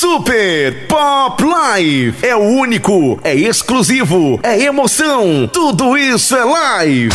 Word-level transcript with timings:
Super 0.00 0.86
Pop 0.86 1.44
Live 1.44 2.26
é 2.26 2.34
o 2.34 2.38
único, 2.38 3.20
é 3.22 3.34
exclusivo, 3.34 4.40
é 4.42 4.62
emoção, 4.62 5.46
tudo 5.52 5.94
isso 5.94 6.34
é 6.34 6.42
live. 6.42 7.10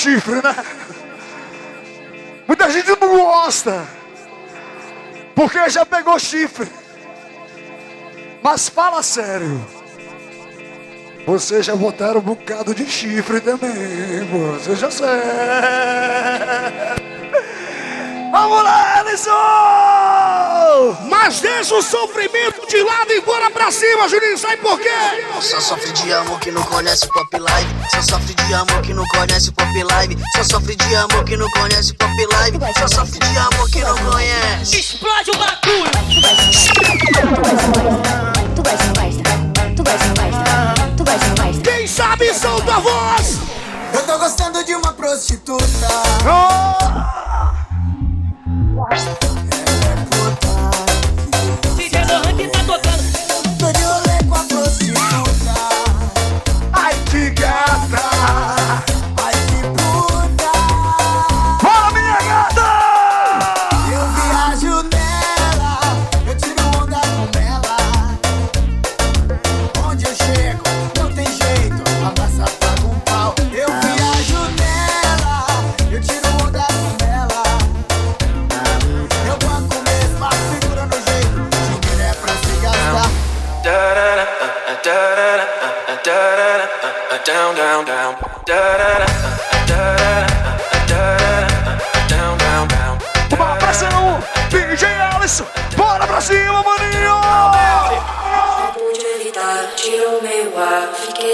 Chifre, 0.00 0.36
né? 0.36 0.54
Muita 2.48 2.70
gente 2.70 2.88
não 3.00 3.16
gosta. 3.16 3.86
Porque 5.34 5.68
já 5.68 5.84
pegou 5.84 6.18
chifre. 6.18 6.66
Mas 8.42 8.68
fala 8.68 9.02
sério. 9.02 9.64
Vocês 11.26 11.66
já 11.66 11.76
botaram 11.76 12.18
um 12.20 12.22
bocado 12.22 12.74
de 12.74 12.86
chifre 12.86 13.40
também. 13.40 14.24
Você 14.54 14.74
já 14.74 14.90
sabe. 14.90 15.20
Vamos 18.30 18.62
lá, 18.62 19.00
Alisson! 19.00 19.32
Mas 21.08 21.40
deixa 21.40 21.74
o 21.74 21.82
sofrimento 21.82 22.64
de 22.68 22.80
lado 22.82 23.10
e 23.12 23.20
bora 23.22 23.50
pra 23.50 23.72
cima, 23.72 24.08
Juninho. 24.08 24.38
Sabe 24.38 24.58
por 24.58 24.78
quê? 24.78 24.88
Só 25.40 25.60
sofre 25.60 25.90
de 25.92 26.12
amor 26.12 26.38
que 26.38 26.52
não 26.52 26.62
conhece 26.62 27.08
pop 27.08 27.38
live. 27.38 27.68
Só 27.90 28.02
sofre 28.02 28.34
de 28.34 28.54
amor 28.54 28.80
que 28.82 28.94
não 28.94 29.04
conhece 29.08 29.50
pop 29.50 29.82
live. 29.82 30.16
Só 30.36 30.44
sofre 30.44 30.76
de 30.76 30.94
amor 30.94 31.24
que 31.24 31.36
não 31.36 31.50
conhece 31.50 31.92
pop 31.94 32.26
live. 32.32 32.58
Só 32.78 32.86
sofre 32.88 33.18
de 33.18 33.38
amor 33.38 33.68
que 33.70 33.80
não 33.80 33.96
conhece. 33.98 34.78
Explode 34.78 35.30
o 35.30 35.36
bagulho! 35.36 35.90
Tu 38.54 38.62
vai 38.62 38.76
ser 38.76 38.92
mais, 38.96 39.16
tu 39.76 39.82
vai 39.82 39.98
ser 39.98 40.14
mais, 40.20 40.34
tu 40.96 41.04
vai 41.04 41.18
ser 41.18 41.34
mais. 41.42 41.58
Quem 41.58 41.86
sabe 41.86 42.32
solta 42.32 42.76
a 42.76 42.78
voz! 42.78 43.38
Eu 43.92 44.06
tô 44.06 44.18
gostando 44.18 44.64
de 44.64 44.74
uma 44.74 44.92
prostituta. 44.92 45.88
Oh! 46.24 47.29
Bye. 48.90 49.29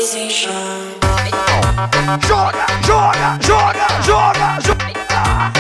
Fiquei 0.07 0.29
sem 0.29 0.31
chão. 0.31 0.53
Joga, 2.29 2.67
joga, 2.87 3.39
joga, 3.41 3.87
joga, 4.03 4.61
joga! 4.61 5.53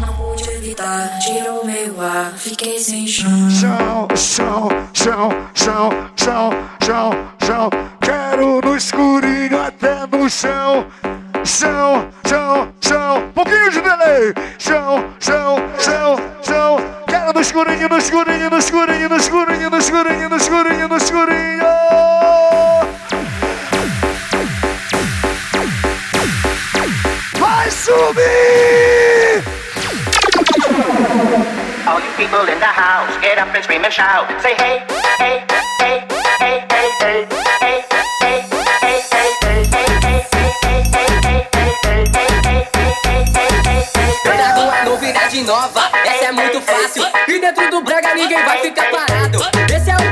Não 0.00 0.14
pude 0.14 0.48
evitar, 0.50 1.18
tirou 1.18 1.64
meu 1.64 2.00
ar, 2.00 2.32
fiquei 2.36 2.78
sem 2.78 3.06
chão. 3.06 3.30
Chão, 3.50 4.08
chão, 4.14 4.68
chão, 4.92 5.28
chão, 5.54 5.90
chão, 6.16 6.50
chão, 6.84 7.10
chão. 7.44 7.70
Quero 8.00 8.60
no 8.60 8.76
escurinho 8.76 9.60
até 9.60 10.06
no 10.06 10.30
chão. 10.30 10.86
Chão, 11.44 12.08
chão, 12.26 12.72
chão. 12.80 13.30
Pouquinho 13.34 13.70
de 13.70 13.80
delay. 13.80 14.34
Chão, 14.58 15.04
chão, 15.18 15.56
chão, 15.78 16.16
chão. 16.42 17.03
Quero 17.24 17.32
no 17.32 17.40
escurinho, 17.40 17.88
no 17.88 17.96
escurinho, 17.96 18.50
no 18.50 18.58
escurinho, 18.58 19.08
no 19.08 19.16
escurinho, 19.16 19.70
no 19.70 19.78
escurinho, 19.78 20.28
no 20.28 20.36
escurinho, 20.36 20.88
no 20.88 20.96
escurinho. 20.98 21.64
Vai 27.38 27.70
subir! 27.70 29.42
All 31.86 31.98
you 31.98 32.12
people 32.18 32.46
in 32.52 32.60
the 32.60 32.66
house, 32.66 33.16
get 33.22 33.38
up 33.38 33.54
and 33.54 33.64
scream 33.64 33.82
and 33.82 33.94
shout. 33.94 34.28
Say 34.42 34.54
hey, 34.58 34.82
hey, 35.18 35.46
hey, 35.80 36.04
hey, 36.40 36.66
hey, 36.68 36.68
hey, 36.68 37.04
hey, 37.08 37.44
hey, 37.60 37.84
hey, 38.20 38.54
é 46.06 46.13
fácil. 46.64 47.04
E 47.28 47.38
dentro 47.38 47.70
do 47.70 47.82
Braga 47.82 48.14
ninguém 48.14 48.42
vai 48.44 48.58
ficar 48.58 48.90
parado. 48.90 49.38
Esse 49.74 49.90
é 49.90 50.03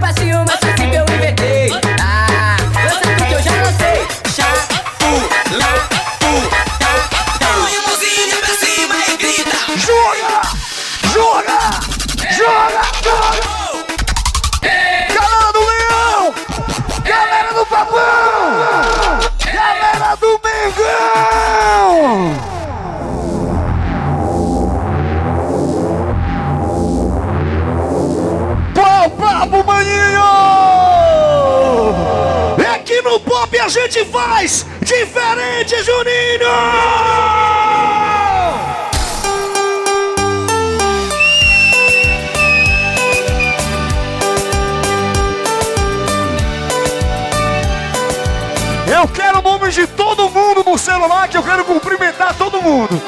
que 51.32 51.38
eu 51.38 51.42
quero 51.42 51.64
cumprimentar 51.64 52.34
todo 52.34 52.60
mundo. 52.60 53.00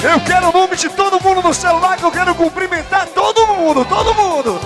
Eu 0.00 0.20
quero 0.20 0.48
o 0.48 0.52
nome 0.52 0.76
de 0.76 0.88
todo 0.90 1.20
mundo 1.20 1.42
no 1.42 1.52
celular 1.52 1.96
que 1.96 2.04
eu 2.04 2.12
quero 2.12 2.32
cumprimentar 2.36 3.08
todo 3.08 3.48
mundo, 3.48 3.84
todo 3.84 4.14
mundo. 4.14 4.60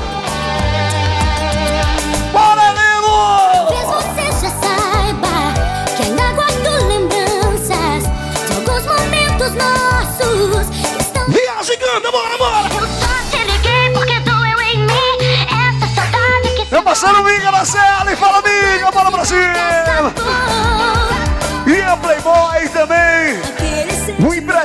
Bora, 2.31 2.75
Lilo! 2.75 3.49
Talvez 3.55 3.87
você 3.87 4.46
já 4.46 4.50
saiba 4.50 5.55
que 5.96 6.02
ainda 6.02 6.32
guardo 6.34 6.87
lembranças 6.87 8.05
de 8.46 8.55
alguns 8.55 8.84
momentos 8.84 9.54
nossos 9.54 10.69
que 10.69 11.02
estão. 11.02 11.25
Viagem, 11.28 11.78
canta, 11.78 12.11
bora, 12.11 12.37
bora! 12.37 12.69
Eu 12.75 12.87
só 12.87 13.08
te 13.31 13.43
liguei 13.43 13.90
porque 13.94 14.20
doeu 14.20 14.61
em 14.61 14.81
mim 14.81 15.46
essa 15.49 15.94
saudade 15.94 16.54
que 16.56 16.70
Meu 16.70 16.82
parceiro 16.82 17.25
Miga 17.25 17.50
na 17.52 17.64
cela 17.64 18.12
e 18.12 18.16
fala, 18.16 18.43
Miga, 18.43 18.90
bora 18.93 19.11
pra 19.11 19.25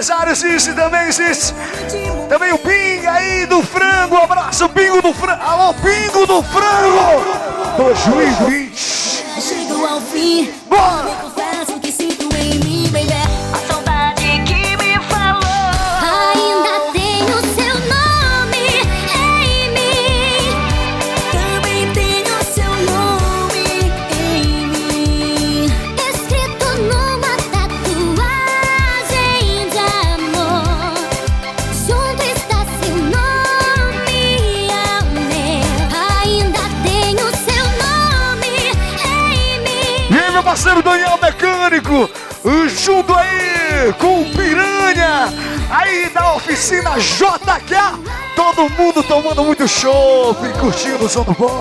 empresário 0.04 0.32
existe 0.32 0.74
também, 0.74 1.08
existe. 1.08 1.54
Também 2.28 2.52
o 2.52 2.58
Pinga 2.58 3.12
aí 3.14 3.46
do 3.46 3.64
frango. 3.64 4.18
Abraço, 4.18 4.68
Pingo 4.70 5.02
do 5.02 5.14
frango. 5.14 5.42
Alô, 5.42 5.74
Pingo 5.76 6.28
do 6.28 6.44
frango. 6.44 7.78
2020. 7.78 8.76
Chego 8.76 9.86
ao 9.86 10.02
fim, 10.02 10.52
Bora! 10.68 11.33
Parceiro 40.74 40.82
Daniel 40.82 41.20
Mecânico. 41.22 42.10
Junto 42.68 43.14
aí 43.14 43.94
com 44.00 44.22
o 44.22 44.26
Piranha. 44.32 45.32
Aí 45.70 46.10
da 46.10 46.34
oficina 46.36 46.92
JK. 47.00 47.76
Todo 48.36 48.70
mundo 48.72 49.04
tomando 49.04 49.44
muito 49.44 49.68
chopp, 49.68 50.38
curtindo 50.60 51.06
o 51.06 51.10
som 51.10 51.24
do 51.24 51.34
Bob. 51.34 51.54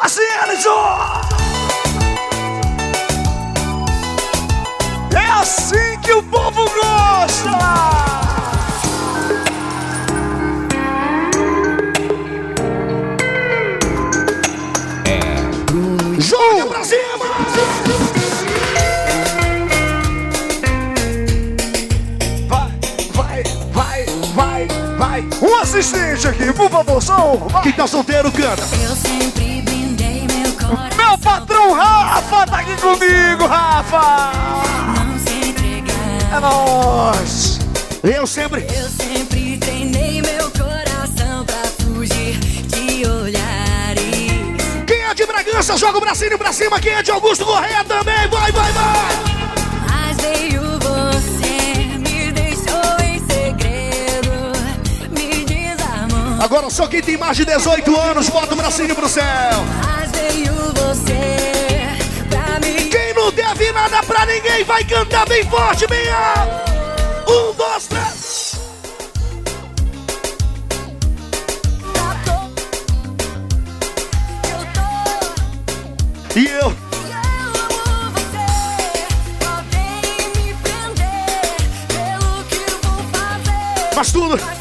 Assim, 0.00 0.22
Alisson! 0.42 1.20
É 5.12 5.40
assim 5.40 5.98
que 6.00 6.12
o 6.12 6.22
povo 6.22 6.70
gosta! 6.70 7.95
Assistente 25.66 26.28
aqui, 26.28 26.52
por 26.52 26.70
favor, 26.70 27.02
som! 27.02 27.48
Vai. 27.50 27.62
Quem 27.64 27.72
tá 27.72 27.86
solteiro, 27.86 28.30
canta. 28.30 28.62
Eu 28.62 28.94
sempre 28.94 29.62
brindei 29.62 30.26
meu 30.28 30.52
coração. 30.52 30.96
Meu 30.96 31.18
patrão 31.18 31.72
Rafa 31.72 32.46
tá 32.46 32.58
aqui 32.60 32.76
comigo, 32.76 33.46
Rafa! 33.46 34.30
Não 35.04 35.18
se 35.18 35.48
entregar. 35.48 36.36
É 36.36 36.40
nóis! 36.40 37.58
Eu 38.04 38.26
sempre. 38.26 38.60
Eu 38.62 38.88
sempre 38.88 39.58
treinei 39.58 40.22
meu 40.22 40.50
coração 40.52 41.44
pra 41.44 41.84
fugir 41.84 42.38
de 42.38 43.04
olhares. 43.04 44.86
Quem 44.86 45.02
é 45.02 45.14
de 45.14 45.26
Bragança, 45.26 45.76
joga 45.76 45.98
o 45.98 46.00
bracinho 46.00 46.38
pra 46.38 46.52
cima. 46.52 46.78
Quem 46.78 46.92
é 46.92 47.02
de 47.02 47.10
Augusto 47.10 47.44
Correia 47.44 47.82
também. 47.82 48.28
Vai, 48.28 48.52
vai, 48.52 48.72
vai! 48.72 49.25
Agora 56.38 56.68
só 56.70 56.86
quem 56.86 57.00
tem 57.00 57.16
mais 57.16 57.36
de 57.36 57.44
18 57.44 57.96
anos, 57.98 58.28
bota 58.28 58.52
o 58.52 58.56
bracinho 58.56 58.94
pro 58.94 59.08
céu. 59.08 59.24
Mas 59.82 60.10
Quem 62.90 63.14
não 63.14 63.30
deve 63.32 63.72
nada 63.72 64.02
pra 64.02 64.26
ninguém 64.26 64.62
vai 64.64 64.84
cantar 64.84 65.26
bem 65.26 65.44
forte, 65.44 65.86
bem 65.86 66.08
alto. 66.10 66.72
Um, 67.28 67.52
dois, 67.54 67.86
três. 67.86 68.56
E 76.36 76.44
eu. 76.48 76.60
eu 76.60 76.72
amo 84.36 84.55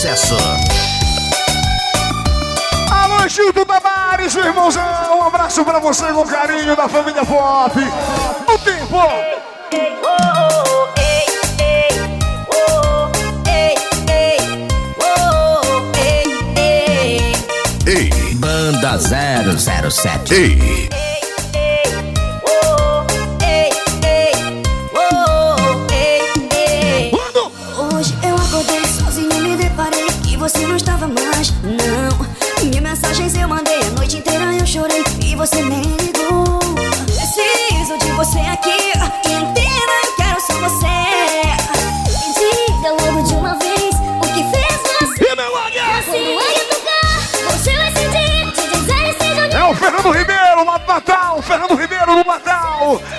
sucesso. 0.00 0.34
Alô, 2.90 3.28
Gildo 3.28 3.66
Tavares, 3.66 4.34
meu 4.34 4.46
irmãozão. 4.46 5.18
Um 5.18 5.24
abraço 5.24 5.62
pra 5.62 5.78
você 5.78 6.06
com 6.06 6.26
carinho 6.26 6.74
da 6.74 6.88
família 6.88 7.22
Pop. 7.22 7.78
No 8.48 8.58
tempo. 8.60 8.98
Ei, 17.86 18.34
Banda 18.36 18.98
007. 18.98 20.34
Ei, 20.34 20.88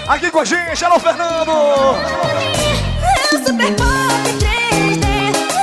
Aqui 0.08 0.32
com 0.32 0.40
a 0.40 0.46
gente. 0.46 0.84
Alô, 0.84 1.00
Fernando. 1.00 1.52
É 1.52 3.36
o 3.36 3.46
Super 3.46 3.74
Pop 3.76 4.24
3D. 4.40 5.06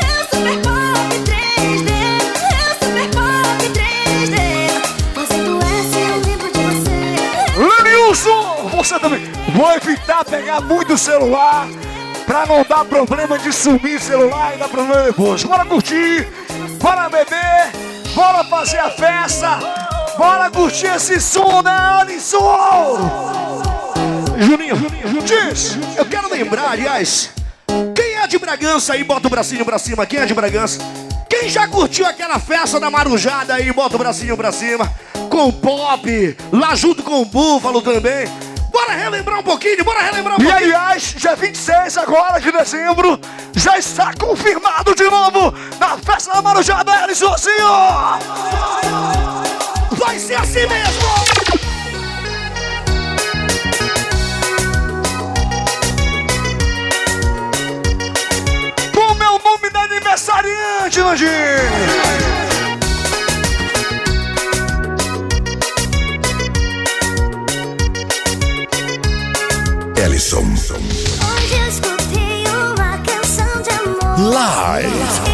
É 0.05 0.23
o 0.23 0.25
Super 0.35 0.59
Pop 0.63 1.11
3D. 1.25 1.91
É 1.91 2.57
o 2.65 2.75
Super 2.85 3.09
Pop 3.11 3.61
3D. 3.75 4.37
Fazendo 5.15 5.59
S, 5.63 5.99
eu 5.99 6.17
lembro 6.25 6.49
de 6.51 6.61
você. 6.61 6.99
Lenilson, 7.85 8.69
você 8.69 8.99
também. 8.99 9.23
Vou 9.55 9.71
evitar 9.73 10.25
pegar 10.25 10.61
muito 10.61 10.97
celular 10.97 11.69
pra 12.27 12.47
não 12.47 12.63
dar 12.63 12.85
problema 12.85 13.39
de 13.39 13.53
sumir 13.53 14.01
celular 14.01 14.55
e 14.55 14.59
dar 14.59 14.69
problema 14.69 15.03
depois. 15.03 15.43
Bora 15.43 15.65
curtir, 15.65 16.29
bora 16.81 17.09
beber, 17.09 17.73
bora 18.15 18.45
fazer 18.45 18.79
a 18.79 18.91
festa, 18.91 19.59
bora 20.17 20.51
curtir 20.51 20.87
esse 20.87 21.21
som, 21.21 21.63
né, 21.63 21.73
Alisson? 22.01 23.28
Juninho, 24.39 24.77
Juninho, 24.77 25.23
diz, 25.23 25.77
eu 25.97 26.07
quero 26.07 26.31
lembrar, 26.31 26.71
aliás, 26.71 27.31
quem 27.95 28.15
é 28.15 28.27
de 28.27 28.39
Bragança 28.39 28.93
aí, 28.93 29.03
bota 29.03 29.27
o 29.27 29.31
bracinho 29.31 29.65
pra 29.65 29.79
cima, 29.79 30.07
quem 30.07 30.21
é 30.21 30.27
de 30.27 30.35
Bragança? 30.35 30.79
Quem 31.29 31.49
já 31.49 31.67
curtiu 31.67 32.07
aquela 32.07 32.39
festa 32.39 32.79
da 32.79 32.89
marujada 32.91 33.55
aí, 33.55 33.73
bota 33.73 33.97
o 33.97 33.99
bracinho 33.99 34.37
pra 34.37 34.53
cima, 34.53 34.91
com 35.29 35.49
o 35.49 35.53
pop, 35.53 36.37
lá 36.53 36.75
junto 36.77 37.03
com 37.03 37.21
o 37.21 37.25
búfalo 37.25 37.83
também. 37.83 38.29
Bora 38.71 38.93
relembrar 38.93 39.41
um 39.41 39.43
pouquinho, 39.43 39.85
bora 39.85 40.01
relembrar 40.03 40.39
um 40.39 40.43
E 40.43 40.47
pouquinho. 40.47 40.67
aliás, 40.67 41.15
dia 41.17 41.35
26 41.35 41.99
agora 41.99 42.39
de 42.41 42.53
dezembro, 42.53 43.21
já 43.57 43.77
está 43.77 44.13
confirmado 44.15 44.95
de 44.95 45.05
novo 45.05 45.53
na 45.81 45.99
festa 45.99 46.33
da 46.33 46.43
Marujada, 46.43 46.93
assim, 47.05 47.51
ó! 47.63 48.19
Vai 49.97 50.19
ser 50.19 50.37
assim 50.37 50.67
mesmo! 50.67 51.18
Da 60.39 60.49
aniversariante, 60.49 61.01
Nandinho? 61.01 61.29
Ellison. 69.97 70.45
Hoje 70.45 71.55
eu 71.55 71.69
escutei 71.69 72.45
uma 72.47 72.99
canção 72.99 73.63
de 73.63 73.71
amor. 73.71 74.33
Live. 74.33 75.28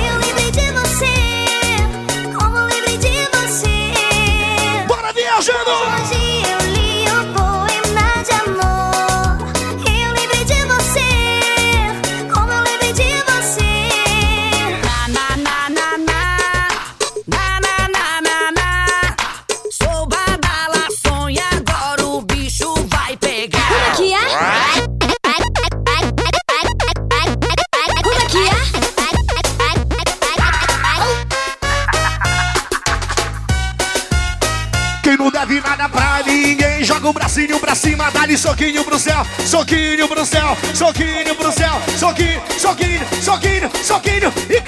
Bracinho 37.34 37.58
pra 37.58 37.74
cima, 37.74 38.10
dá-lhe 38.12 38.38
soquinho 38.38 38.84
pro 38.84 38.96
céu, 38.96 39.26
soquinho 39.44 40.06
pro 40.06 40.24
céu, 40.24 40.56
soquinho 40.72 41.34
pro 41.34 41.50
céu, 41.50 41.82
soquinho, 41.98 42.40
soquinho, 42.56 43.00
soquinho, 43.20 43.70
soquinho, 43.82 44.32
e 44.48 44.60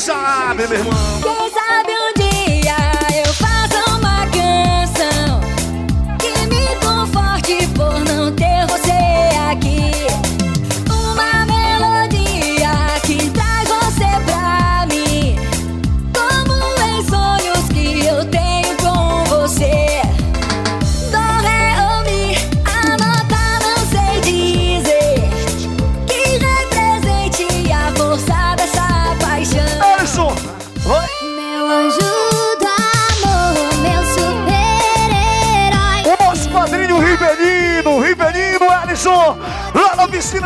sabe, 0.00 0.66
meu 0.66 0.78
irmão? 0.78 1.49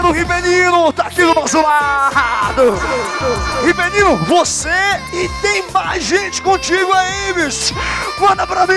Do 0.05 0.13
Ribeirinho, 0.13 0.93
tá 0.93 1.05
aqui 1.05 1.23
do 1.23 1.35
nosso 1.35 1.63
lado! 1.63 2.79
Ribeirinho, 3.65 4.19
você 4.27 4.69
e 5.15 5.31
tem 5.41 5.65
mais 5.73 6.05
gente 6.05 6.43
contigo 6.43 6.93
aí, 6.93 7.33
bicho! 7.33 7.75
Manda 8.19 8.47
pra 8.47 8.67
mim! 8.67 8.75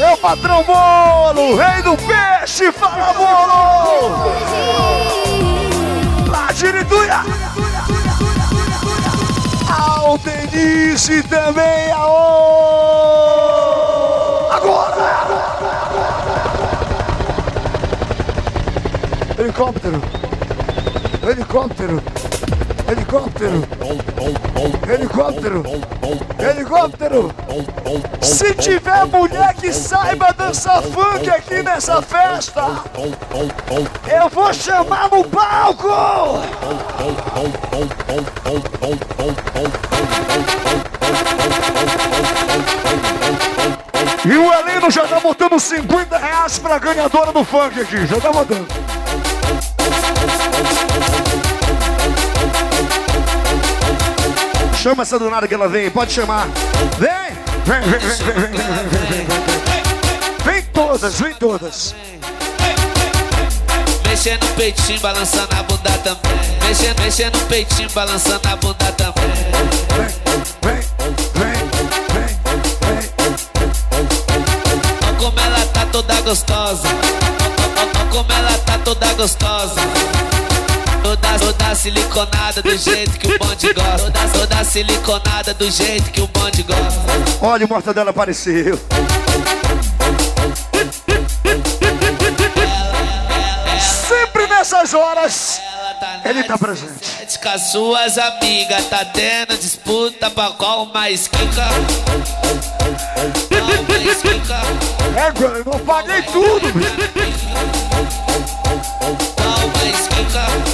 É 0.00 0.12
o 0.12 0.16
patrão 0.18 0.62
bolo, 0.64 1.56
rei 1.56 1.80
do 1.82 1.96
peixe, 1.96 2.70
fala 2.70 3.14
bolo! 3.14 4.32
Lá 6.30 6.52
de 6.52 6.66
Irituia! 6.66 7.24
Ao 9.66 10.18
também, 10.18 11.90
aô! 11.92 13.47
Helicóptero! 19.48 20.02
Helicóptero! 21.22 22.02
Helicóptero! 22.86 23.62
Helicóptero! 24.86 25.62
Helicóptero! 26.38 27.34
Se 28.20 28.54
tiver 28.56 29.06
mulher 29.06 29.54
que 29.54 29.72
saiba 29.72 30.34
dançar 30.34 30.82
funk 30.82 31.30
aqui 31.30 31.62
nessa 31.62 32.02
festa, 32.02 32.62
eu 34.06 34.28
vou 34.28 34.52
chamar 34.52 35.08
no 35.10 35.24
palco! 35.24 35.88
E 44.26 44.36
o 44.36 44.52
Heleno 44.52 44.90
já 44.90 45.08
tá 45.08 45.18
botando 45.20 45.58
50 45.58 46.18
reais 46.18 46.58
pra 46.58 46.78
ganhadora 46.78 47.32
do 47.32 47.42
funk 47.42 47.80
aqui, 47.80 48.06
já 48.06 48.20
tá 48.20 48.30
botando. 48.30 48.97
Chama 54.82 55.02
essa 55.02 55.18
do 55.18 55.28
nada 55.28 55.48
que 55.48 55.54
ela 55.54 55.68
vem, 55.68 55.90
pode 55.90 56.12
chamar. 56.12 56.46
Vem! 56.98 57.10
Vem, 57.64 57.80
vem, 57.80 57.98
vem, 57.98 58.16
vem, 58.16 58.34
vem, 58.34 58.50
vem, 58.50 58.56
vem, 58.88 59.26
vem. 59.26 59.26
Vem 60.44 60.62
todas, 60.72 61.18
vem 61.18 61.34
todas. 61.34 61.94
Mexendo 64.08 64.44
no 64.44 64.54
peitinho, 64.54 65.00
balançando 65.00 65.48
a 65.56 65.62
bunda 65.64 65.90
também. 66.04 66.38
Mexendo, 66.62 67.00
mexendo 67.00 67.36
no 67.40 67.46
peitinho, 67.46 67.90
balançando 67.90 68.48
a 68.48 68.56
bunda 68.56 68.92
também. 68.92 69.24
Vem, 69.96 70.10
vem, 70.62 70.80
vem, 71.34 71.52
vem. 72.14 72.38
Olha 75.02 75.16
como 75.18 75.40
ela 75.40 75.66
tá 75.66 75.86
toda 75.86 76.20
gostosa. 76.20 76.88
Olha 77.76 78.06
como 78.12 78.32
ela 78.32 78.58
tá 78.58 78.78
toda 78.78 79.12
gostosa. 79.14 79.80
Toda, 81.02 81.38
toda 81.38 81.74
siliconada 81.74 82.62
do 82.62 82.76
jeito 82.76 83.18
que 83.18 83.26
o 83.28 83.38
bonde 83.38 83.72
gosta. 83.72 84.10
Toda, 84.10 84.28
toda 84.28 84.64
siliconada 84.64 85.54
do 85.54 85.70
jeito 85.70 86.10
que 86.10 86.20
o 86.20 86.26
bonde 86.28 86.62
gosta. 86.62 87.00
Olha, 87.40 87.64
o 87.66 87.68
mortadela 87.68 88.10
apareceu. 88.10 88.78
Sempre 94.08 94.46
nessas 94.46 94.94
horas, 94.94 95.60
ele 96.24 96.42
tá 96.44 96.58
presente. 96.58 97.18
Com 97.40 97.48
as 97.50 97.70
suas 97.70 98.18
amigas, 98.18 98.84
tá 98.86 99.04
tendo 99.04 99.56
disputa 99.56 100.28
pra 100.28 100.50
qual 100.50 100.86
mais 100.86 101.28
quica. 101.28 101.68
É, 105.16 105.28
eu 105.44 105.64
não 105.64 105.78
paguei 105.80 106.22
tudo, 106.22 106.72
bicho. 106.72 106.96
Qual 109.36 109.68
mais 109.76 110.08
quica? 110.08 110.67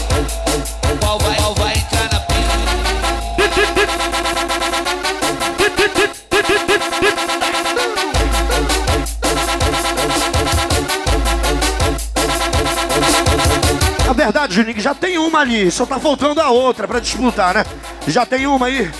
Verdade, 14.24 14.54
Juninho, 14.54 14.74
que 14.74 14.80
já 14.80 14.94
tem 14.94 15.18
uma 15.18 15.40
ali, 15.40 15.70
só 15.70 15.84
tá 15.84 15.98
faltando 15.98 16.40
a 16.40 16.48
outra 16.48 16.88
pra 16.88 16.98
disputar, 16.98 17.54
né? 17.54 17.64
Já 18.06 18.24
tem 18.24 18.46
uma 18.46 18.66
aí. 18.66 18.90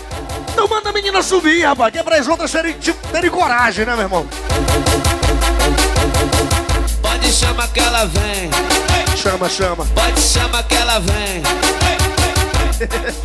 Então 0.52 0.68
manda 0.68 0.90
a 0.90 0.92
menina 0.92 1.22
subir, 1.22 1.64
rapaz, 1.64 1.92
que 1.92 1.98
é 1.98 2.02
pra 2.02 2.16
as 2.16 2.28
outras 2.28 2.52
terem, 2.52 2.74
tipo, 2.74 3.08
terem 3.08 3.30
coragem, 3.30 3.86
né, 3.86 3.94
meu 3.94 4.04
irmão? 4.04 4.26
Pode 7.00 7.32
chamar 7.32 7.68
que 7.68 7.80
ela 7.80 8.04
vem. 8.04 8.50
Chama, 9.16 9.48
chama. 9.48 9.86
Pode 9.94 10.20
chamar 10.20 10.62
que 10.64 10.74
ela 10.74 10.98
vem. 11.00 11.42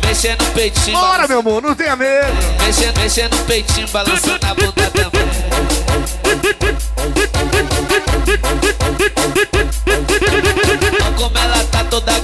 Mexendo 0.06 0.42
no 0.42 0.50
peitinho. 0.52 0.98
Bora, 0.98 1.28
meu 1.28 1.40
amor, 1.40 1.62
não 1.62 1.74
tenha 1.74 1.96
medo. 1.96 2.32
Mexendo, 2.64 2.98
mexendo 2.98 3.36
no 3.36 3.44
peitinho, 3.44 3.88
balançando 3.88 4.46
a 4.46 4.54
bunda 4.54 4.90
também. 4.90 5.19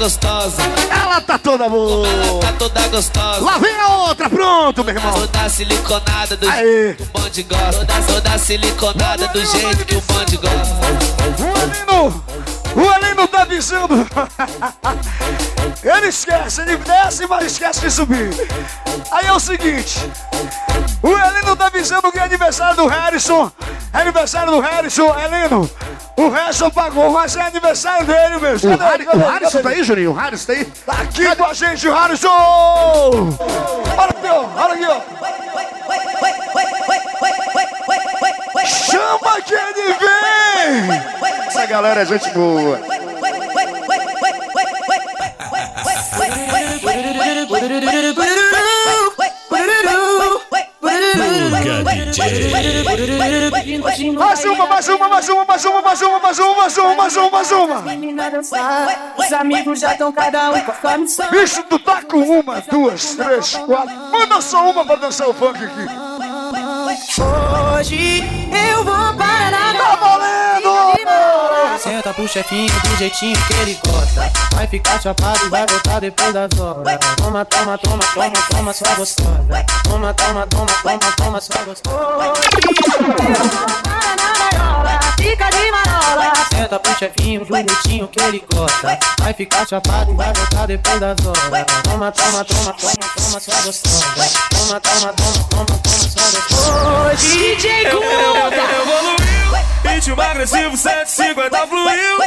Gostosa. 0.06 0.62
Ela 0.88 1.20
tá 1.20 1.36
toda 1.36 1.68
boa. 1.68 2.06
Ela 2.06 2.40
tá 2.40 2.52
toda 2.52 2.88
gostosa. 2.88 3.44
Lá 3.44 3.58
vem 3.58 3.75
a 3.75 3.88
outra, 3.96 4.30
pronto, 4.30 4.84
meu 4.84 4.94
irmão. 4.94 5.12
Toda 5.12 5.48
siliconada 5.48 6.36
do 6.36 6.48
jeito 6.48 6.96
que 6.96 7.02
o 7.02 7.06
bonde 7.06 7.42
gosta. 7.42 7.84
Toda, 7.84 8.02
toda 8.02 8.38
siliconada 8.38 9.28
do 9.28 9.44
jeito 9.44 9.84
que 9.84 9.96
o 9.96 10.00
bonde 10.02 10.36
gosta. 10.36 10.76
O 12.76 12.80
Alino, 12.80 12.92
o 12.92 12.95
Alino 12.95 13.28
tá 13.28 13.45
dizendo. 13.47 14.06
ele 15.83 16.09
esquece, 16.09 16.61
ele 16.61 16.76
desce, 16.76 17.26
mas 17.26 17.47
esquece 17.47 17.80
de 17.80 17.90
subir. 17.90 18.30
Aí 19.11 19.26
é 19.26 19.33
o 19.33 19.40
seguinte: 19.40 19.99
o 21.02 21.14
Alino 21.14 21.56
tá 21.56 21.71
dizendo 21.71 22.12
que 22.12 22.18
é 22.18 22.23
aniversário 22.23 22.76
do 22.76 22.87
Harrison. 22.87 23.50
É 23.95 24.02
aniversário 24.02 24.52
do 24.52 24.61
Harrison, 24.61 25.11
Alino. 25.11 25.71
O 26.18 26.28
Harrison 26.28 26.71
pagou, 26.71 27.11
mas 27.11 27.35
é 27.37 27.42
aniversário 27.42 28.06
dele 28.06 28.38
mesmo. 28.38 28.75
O, 28.75 28.78
Cadê 28.78 28.90
Harry? 28.90 29.04
Cadê 29.06 29.18
o? 29.25 29.26
Harrison 29.26 29.50
Cadê 29.50 29.62
tá 29.62 29.68
aí, 29.71 29.83
Juninho? 29.83 30.11
O 30.11 30.14
Harrison 30.14 30.47
tá 30.47 30.52
aí? 30.52 30.64
Tá 30.64 30.92
aqui 30.92 31.37
com 31.37 31.45
a 31.45 31.54
gente, 31.54 31.88
o 31.88 31.95
Harrison! 31.95 32.28
Olha 32.28 34.11
aqui, 34.11 34.28
ó, 34.28 34.49
olha 34.62 34.75
aqui, 34.75 34.87
ó. 34.87 36.46
Chama 38.66 39.40
que 39.42 39.54
ele 39.54 39.94
vem! 39.94 41.46
Essa 41.46 41.66
galera 41.66 42.02
é 42.02 42.06
gente 42.06 42.28
boa. 42.30 42.80
Mais 54.16 54.44
uma, 54.44 54.66
mais 54.66 54.88
uma, 54.88 55.08
mais 55.08 55.28
uma, 55.28 55.44
mais 55.44 55.64
uma, 55.64 55.82
mais 55.82 56.02
uma, 56.02 56.20
mais 56.20 56.38
uma, 56.38 56.54
mais 56.54 56.76
uma, 56.78 56.94
mais 56.94 57.16
uma, 57.16 57.30
mais 57.30 57.52
uma. 57.52 57.85
Os 59.16 59.32
amigos 59.32 59.80
já 59.80 59.92
estão 59.92 60.12
cada 60.12 60.50
um 60.50 60.61
com 60.61 60.88
a 60.88 60.99
missão. 60.99 61.30
Bicho, 61.30 61.62
tu 61.64 61.78
tá 61.78 62.02
com 62.02 62.18
uma, 62.18 62.61
duas, 62.62 63.14
três, 63.14 63.54
quatro. 63.56 63.94
Manda 64.11 64.40
só 64.40 64.70
uma 64.70 64.85
pra 64.85 64.96
dançar 64.96 65.28
o 65.28 65.35
funk 65.35 65.64
aqui. 65.64 66.05
Hoje 66.97 68.25
eu 68.71 68.83
vou 68.83 69.15
parar 69.19 69.75
Tá 69.76 69.97
valendo! 69.97 71.78
Senta 71.78 72.15
pro 72.15 72.26
chefinho 72.26 72.73
do 72.80 72.97
jeitinho 72.97 73.37
que 73.47 73.54
ele 73.54 73.78
gosta. 73.87 74.32
Vai 74.54 74.67
ficar 74.67 75.00
chapado 75.00 75.45
e 75.45 75.50
vai 75.50 75.67
voltar 75.67 76.00
depois 76.00 76.32
das 76.32 76.59
horas. 76.59 76.99
Toma, 77.17 77.45
toma, 77.45 77.76
toma, 77.76 78.02
toma, 78.15 78.32
toma, 78.49 78.73
sua 78.73 78.95
gostosa. 78.95 79.67
Toma, 79.85 80.15
toma, 80.15 80.47
toma, 80.47 80.73
toma, 80.82 81.13
toma, 81.17 81.41
sua 81.41 81.63
gostosa. 81.65 82.32
Hoje 82.32 82.49
eu 82.89 83.04
vou 83.04 83.67
parar 83.82 84.17
na 84.17 84.50
gaiola. 84.50 85.00
Fica 85.19 85.50
de 85.50 85.71
marola. 85.71 86.32
Senta 86.50 86.78
pro 86.78 86.99
chefinho 86.99 87.45
do 87.45 87.54
jeitinho 87.54 88.09
que 88.09 88.23
ele 88.23 88.43
gosta. 88.54 88.99
Vai 89.21 89.35
ficar 89.35 89.69
chapado 89.69 90.13
e 90.13 90.15
vai 90.15 90.32
voltar 90.32 90.67
depois 90.67 90.99
das 90.99 91.17
horas. 91.26 91.67
Toma, 91.82 92.11
toma, 92.11 92.45
toma, 92.45 92.73
toma, 92.73 92.95
toma, 93.15 93.41
sua 93.41 93.61
gostosa. 93.63 94.55
Toma, 94.67 94.81
toma, 94.81 95.13
toma, 95.13 95.33
toma, 95.49 95.65
toma, 95.79 95.79
gostosa. 95.85 96.43
Hoje 96.50 97.29
DJ 97.39 97.67
Guda. 97.89 98.63
Evoluiu, 98.83 99.50
ritmo 99.85 100.23
agressivo 100.23 100.76
150 100.76 101.67
fluiu, 101.69 102.25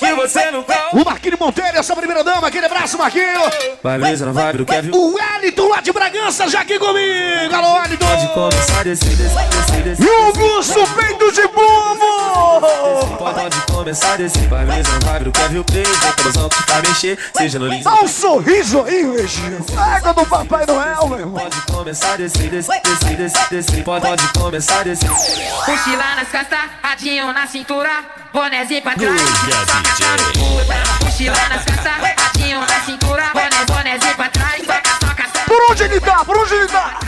levadas 0.00 0.32
que 0.32 0.38
você 0.38 0.50
não 0.50 0.62
tá. 0.62 0.90
O 0.92 1.04
Marquinho 1.04 1.36
Monteiro, 1.38 1.76
essa 1.76 1.94
primeira 1.94 2.22
dama, 2.22 2.48
aquele 2.48 2.66
abraço, 2.66 2.98
Marquinho. 2.98 3.40
Na 3.82 4.32
vibe 4.32 4.58
do 4.58 4.66
Kevin. 4.66 4.90
O 4.92 5.14
Wellington 5.14 5.68
lá 5.68 5.80
de 5.80 5.92
Bragança, 5.92 6.48
já 6.48 6.60
aqui 6.60 6.78
comigo. 6.78 7.54
Alô, 7.54 7.80
Wellington. 7.80 8.06
Pode 8.06 8.28
começar 8.28 8.80
a 8.80 8.82
descer, 8.82 9.16
descer, 9.16 9.48
descer, 9.48 9.82
descer. 9.82 10.04
E 10.04 10.08
o 10.08 10.24
Augusto 10.26 10.86
Peito 10.94 11.32
de 11.32 11.48
Povo! 11.48 13.16
Pode, 13.18 13.56
começar 13.72 14.16
descer, 14.16 14.48
na 14.50 15.10
vibe 15.10 15.24
do 15.24 15.32
Kevin. 15.32 15.64
Vem 15.72 15.84
pelosão 16.16 16.48
que 16.48 16.66
tá 16.66 16.82
mexer, 16.82 17.18
seja 17.36 17.58
no 17.58 17.66
link. 17.68 17.84
Dá 17.84 17.94
um 17.94 18.08
sorriso 18.08 18.82
aí, 18.82 19.16
Reginho. 19.16 19.64
Pega 19.64 20.12
do 20.12 20.26
Papai 20.26 20.66
Noel, 20.66 21.08
meu 21.08 21.18
irmão. 21.18 21.40
Pode 21.40 21.60
começar 21.62 22.16
descer, 22.16 22.48
descer, 22.50 22.80
descer, 22.82 23.16
descer, 23.16 23.48
descer. 23.50 23.84
Pode, 23.84 24.06
pode 24.06 24.28
começar 24.32 24.84
descer. 24.84 25.08
Mochila 25.10 26.14
nas 26.16 26.28
costas, 26.28 26.58
radinho 26.82 27.32
na 27.32 27.46
cintura, 27.46 27.90
bonézinho 28.36 28.82
pra 28.82 28.94
trás, 28.94 29.20
só 29.22 29.82
catando 29.82 30.32
puta. 30.34 31.04
Mochila 31.04 31.36
nas 31.48 31.64
costas, 31.64 32.14
radinho 32.18 32.60
na 32.60 32.80
cintura, 32.84 33.30
boné, 33.32 33.64
bonézinho 33.66 34.14
pra 34.14 34.28
trás, 34.28 34.62
só, 34.66 35.14
catando 35.14 35.46
Por 35.46 35.70
onde 35.70 35.82
ele 35.84 36.00
tá? 36.00 36.24
Por 36.24 36.36
onde 36.36 36.54
ele 36.54 36.66
tá? 36.66 36.98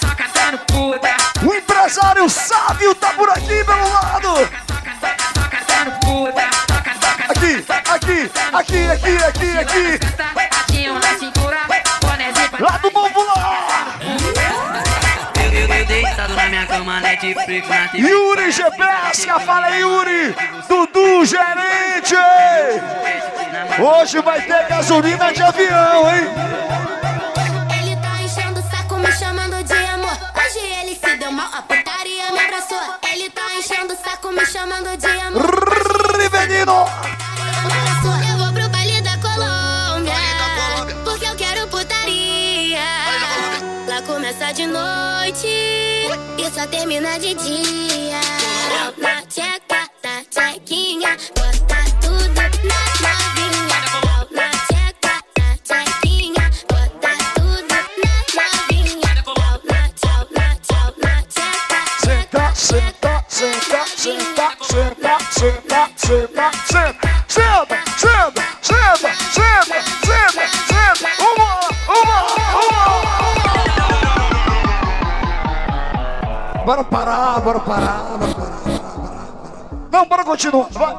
só 0.00 0.14
catando 0.14 0.58
puta. 0.66 1.16
O 1.44 1.54
empresário 1.54 2.28
sábio 2.30 2.94
tá 2.94 3.08
por 3.14 3.28
aqui 3.30 3.64
pelo 3.64 3.92
lado. 3.92 4.48
Só 4.68 5.48
catando 5.50 5.90
puta, 5.98 6.48
toca, 6.68 6.94
toca, 7.00 7.24
Aqui, 7.32 7.64
aqui, 7.90 8.30
aqui, 8.52 8.86
aqui, 8.86 9.18
aqui, 9.18 9.58
aqui. 9.58 9.98
radinho 10.52 10.94
na 10.94 11.18
cintura, 11.18 11.58
bonézinho 12.00 12.48
pra 12.50 12.64
Lá 12.64 12.78
do 12.78 12.90
popular. 12.92 13.98
Eu, 14.02 14.29
eu, 15.80 15.86
deitado 15.86 16.34
na 16.34 16.46
minha 16.46 16.66
cama, 16.66 17.00
Netflix 17.00 17.68
na 17.68 17.88
TV. 17.88 18.08
Yuri 18.08 18.50
G. 18.52 18.62
Pesca, 18.70 19.40
fala 19.40 19.66
aí, 19.66 19.80
Yuri. 19.80 20.34
Dudu 20.68 21.24
Gerente. 21.24 22.16
Hoje 23.78 24.20
vai 24.20 24.40
ter 24.42 24.68
gasolina 24.68 25.32
de 25.32 25.42
avião, 25.42 26.14
hein? 26.14 26.24
Ele 27.80 27.96
tá 27.96 28.22
enchendo 28.22 28.60
o 28.60 28.70
saco, 28.70 28.96
me 28.96 29.12
chamando 29.12 29.62
de 29.64 29.72
amor. 29.72 30.18
Hoje 30.36 30.58
ele 30.80 30.94
se 30.94 31.16
deu 31.16 31.32
mal, 31.32 31.48
a 31.52 31.62
putaria 31.62 32.30
me 32.32 32.40
abraçou. 32.40 32.78
Ele 33.12 33.30
tá 33.30 33.42
enchendo 33.58 33.94
o 33.94 33.96
saco, 33.96 34.32
me 34.32 34.44
chamando 34.44 34.96
de 34.96 35.06
amor. 35.06 36.20
Rivelino. 36.20 37.29
Começa 44.06 44.52
de 44.52 44.66
noite 44.66 45.46
e 45.46 46.50
só 46.52 46.66
termina 46.66 47.18
de 47.18 47.34
dia. 47.34 48.20
Na 48.98 49.20
tá 49.20 49.22
tcheca, 49.26 49.88
na 50.02 50.24
tchequinha, 50.24 51.16
bota 51.36 51.84
tudo 52.00 52.34
na 52.34 52.48
novinha. 53.00 53.80
Na 54.32 54.42
tá 54.42 54.50
tcheca, 54.66 55.14
na 55.38 55.56
tchequinha, 55.58 56.50
bota 56.68 57.12
tudo 57.34 57.68
na 57.68 57.82
novinha. 58.34 59.12
Na 59.64 59.80
tchau, 59.90 60.20
na 60.34 60.48
tchau, 60.58 60.88
na 61.02 61.14
tcheca. 61.22 61.80
Senta, 61.98 62.44
senta, 62.54 63.24
senta, 63.28 63.80
senta, 63.96 64.46
senta, 64.60 65.14
senta, 65.30 65.90
senta, 65.96 66.50
senta. 66.66 67.09
Bora 76.70 76.84
parar, 76.84 77.40
bora 77.40 77.58
parar, 77.58 78.16
bora 78.16 78.32
parar. 78.32 79.88
Não, 79.90 80.06
bora 80.06 80.24
continuar. 80.24 80.68
Vai. 80.70 80.98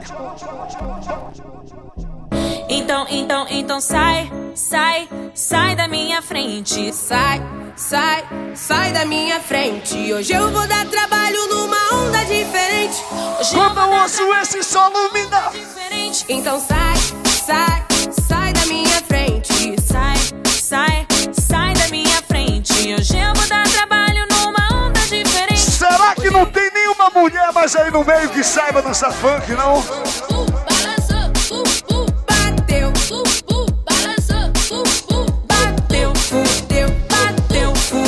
Então, 2.68 3.06
então, 3.10 3.46
então 3.50 3.80
sai, 3.80 4.30
sai, 4.54 5.08
sai 5.34 5.74
da 5.78 5.88
minha 5.88 6.22
frente. 6.22 6.92
Sai, 6.92 7.42
sai, 7.78 8.26
sai 8.54 8.92
da 8.92 9.06
minha 9.06 9.40
frente. 9.40 9.96
Hoje 10.14 10.34
eu 10.34 10.52
vou 10.52 10.68
dar 10.68 10.86
trabalho 10.88 11.48
numa 11.48 12.04
onda 12.04 12.18
diferente. 12.26 13.02
Hoje 13.40 13.56
eu 13.56 13.62
Quando 13.62 13.80
eu 13.80 13.90
dar 13.92 14.02
ouço 14.02 14.34
esse 14.42 14.64
solo, 14.64 15.14
me 15.14 15.26
dá. 15.28 15.52
diferente. 15.52 16.26
Então 16.28 16.60
sai, 16.60 16.98
sai 17.46 17.81
mais 27.62 27.76
aí 27.76 27.92
no 27.92 28.04
meio 28.04 28.28
que 28.30 28.44
saiba 28.44 28.82
dançar 28.82 29.12
funk, 29.12 29.52
não? 29.52 29.84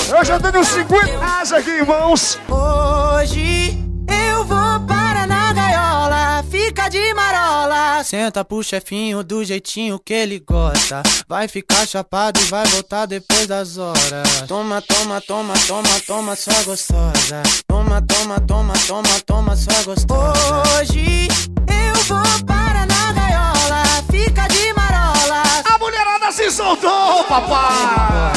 Eu 0.10 0.26
já 0.26 0.40
tenho 0.40 0.66
50 0.66 1.06
reais 1.06 1.54
aqui 1.54 1.70
em 1.70 1.86
mãos. 1.86 2.40
Hoje 2.50 3.83
fica 6.74 6.90
de 6.90 7.14
marola. 7.14 8.04
Senta 8.04 8.44
pro 8.44 8.64
chefinho 8.64 9.24
do 9.24 9.46
jeitinho 9.46 10.00
que 10.00 10.14
ele 10.14 10.40
gosta. 10.40 11.04
Vai 11.28 11.48
ficar 11.48 11.88
chapado 11.88 12.40
e 12.42 12.46
vai 12.46 12.66
voltar 12.66 13.06
depois 13.06 13.46
das 13.46 13.78
horas. 13.78 14.42
Toma, 14.48 14.82
toma, 14.82 15.22
toma, 15.22 15.54
toma, 15.68 16.00
toma, 16.08 16.36
sua 16.36 16.64
gostosa. 16.64 17.44
Toma, 17.68 18.02
toma, 18.02 18.40
toma, 18.40 18.74
toma, 18.88 19.20
toma, 19.26 19.56
sua 19.56 19.84
gostosa. 19.84 20.64
Hoje 20.80 21.28
eu 21.68 21.96
vou 22.06 22.46
para 22.48 22.88
na 22.88 23.14
gaiola. 23.14 23.84
Fica 24.12 24.48
de 24.48 24.74
marola. 24.74 25.44
A 25.72 25.78
mulherada 25.78 26.32
se 26.32 26.50
soltou, 26.50 27.24
papai. 27.26 28.34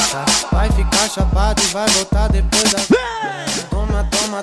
Vai 0.53 0.71
ficar 0.73 1.09
chapado 1.09 1.63
e 1.63 1.67
vai 1.69 1.89
voltar 1.89 2.29
depois 2.29 2.71
das 2.71 2.87
Toma, 3.71 3.76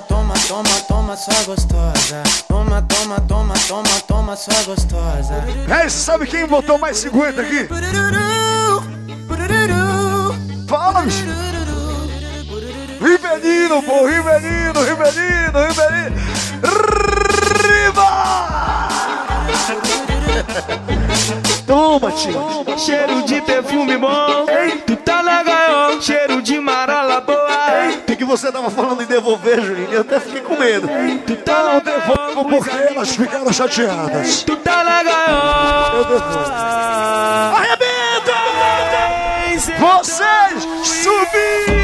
toma, 0.00 0.34
toma, 0.48 0.80
toma, 0.88 1.16
sua 1.16 1.42
gostosa. 1.44 2.22
Toma, 2.48 2.82
toma, 2.82 3.20
toma, 3.20 3.54
toma, 3.68 4.00
toma, 4.06 4.36
sua 4.36 4.62
gostosa. 4.64 5.34
É, 5.68 5.88
você 5.88 5.98
sabe 5.98 6.26
quem 6.26 6.46
botou 6.46 6.78
mais 6.78 6.96
50 6.98 7.42
aqui? 7.42 7.68
Fala, 10.68 11.02
bicho. 11.02 11.24
Rivelino, 13.00 13.82
pô, 13.82 14.06
Rivelino, 14.06 14.80
Rivelino, 14.82 15.66
Rivelino. 15.68 16.16
Toma, 21.66 22.12
tio. 22.12 22.78
Cheiro 22.78 23.22
de 23.22 23.40
perfume 23.42 23.96
bom. 23.96 24.46
Tu 24.86 24.96
tá 24.96 25.22
na 25.22 25.42
gaiola. 25.42 25.63
Cheiro 26.00 26.42
de 26.42 26.60
marola 26.60 27.20
boa. 27.20 27.44
O 28.08 28.16
que 28.16 28.24
você 28.24 28.50
tava 28.52 28.70
falando 28.70 29.02
em 29.02 29.06
devolver, 29.06 29.60
Juninho? 29.62 29.92
Eu 29.92 30.00
até 30.02 30.20
fiquei 30.20 30.40
com 30.40 30.56
medo. 30.56 30.88
Tu 31.26 31.36
tá 31.36 31.62
na 31.64 31.78
Devolvo 31.80 32.48
porque 32.48 32.70
elas 32.70 33.16
ficaram 33.16 33.52
chateadas. 33.52 34.42
Tu 34.42 34.56
tá 34.56 34.84
na 34.84 35.02
gaiola. 35.02 35.96
Eu 35.96 36.04
devolvo. 36.04 36.52
Arrebenta! 37.56 38.34
Vocês 39.78 40.62
subiram! 40.84 41.83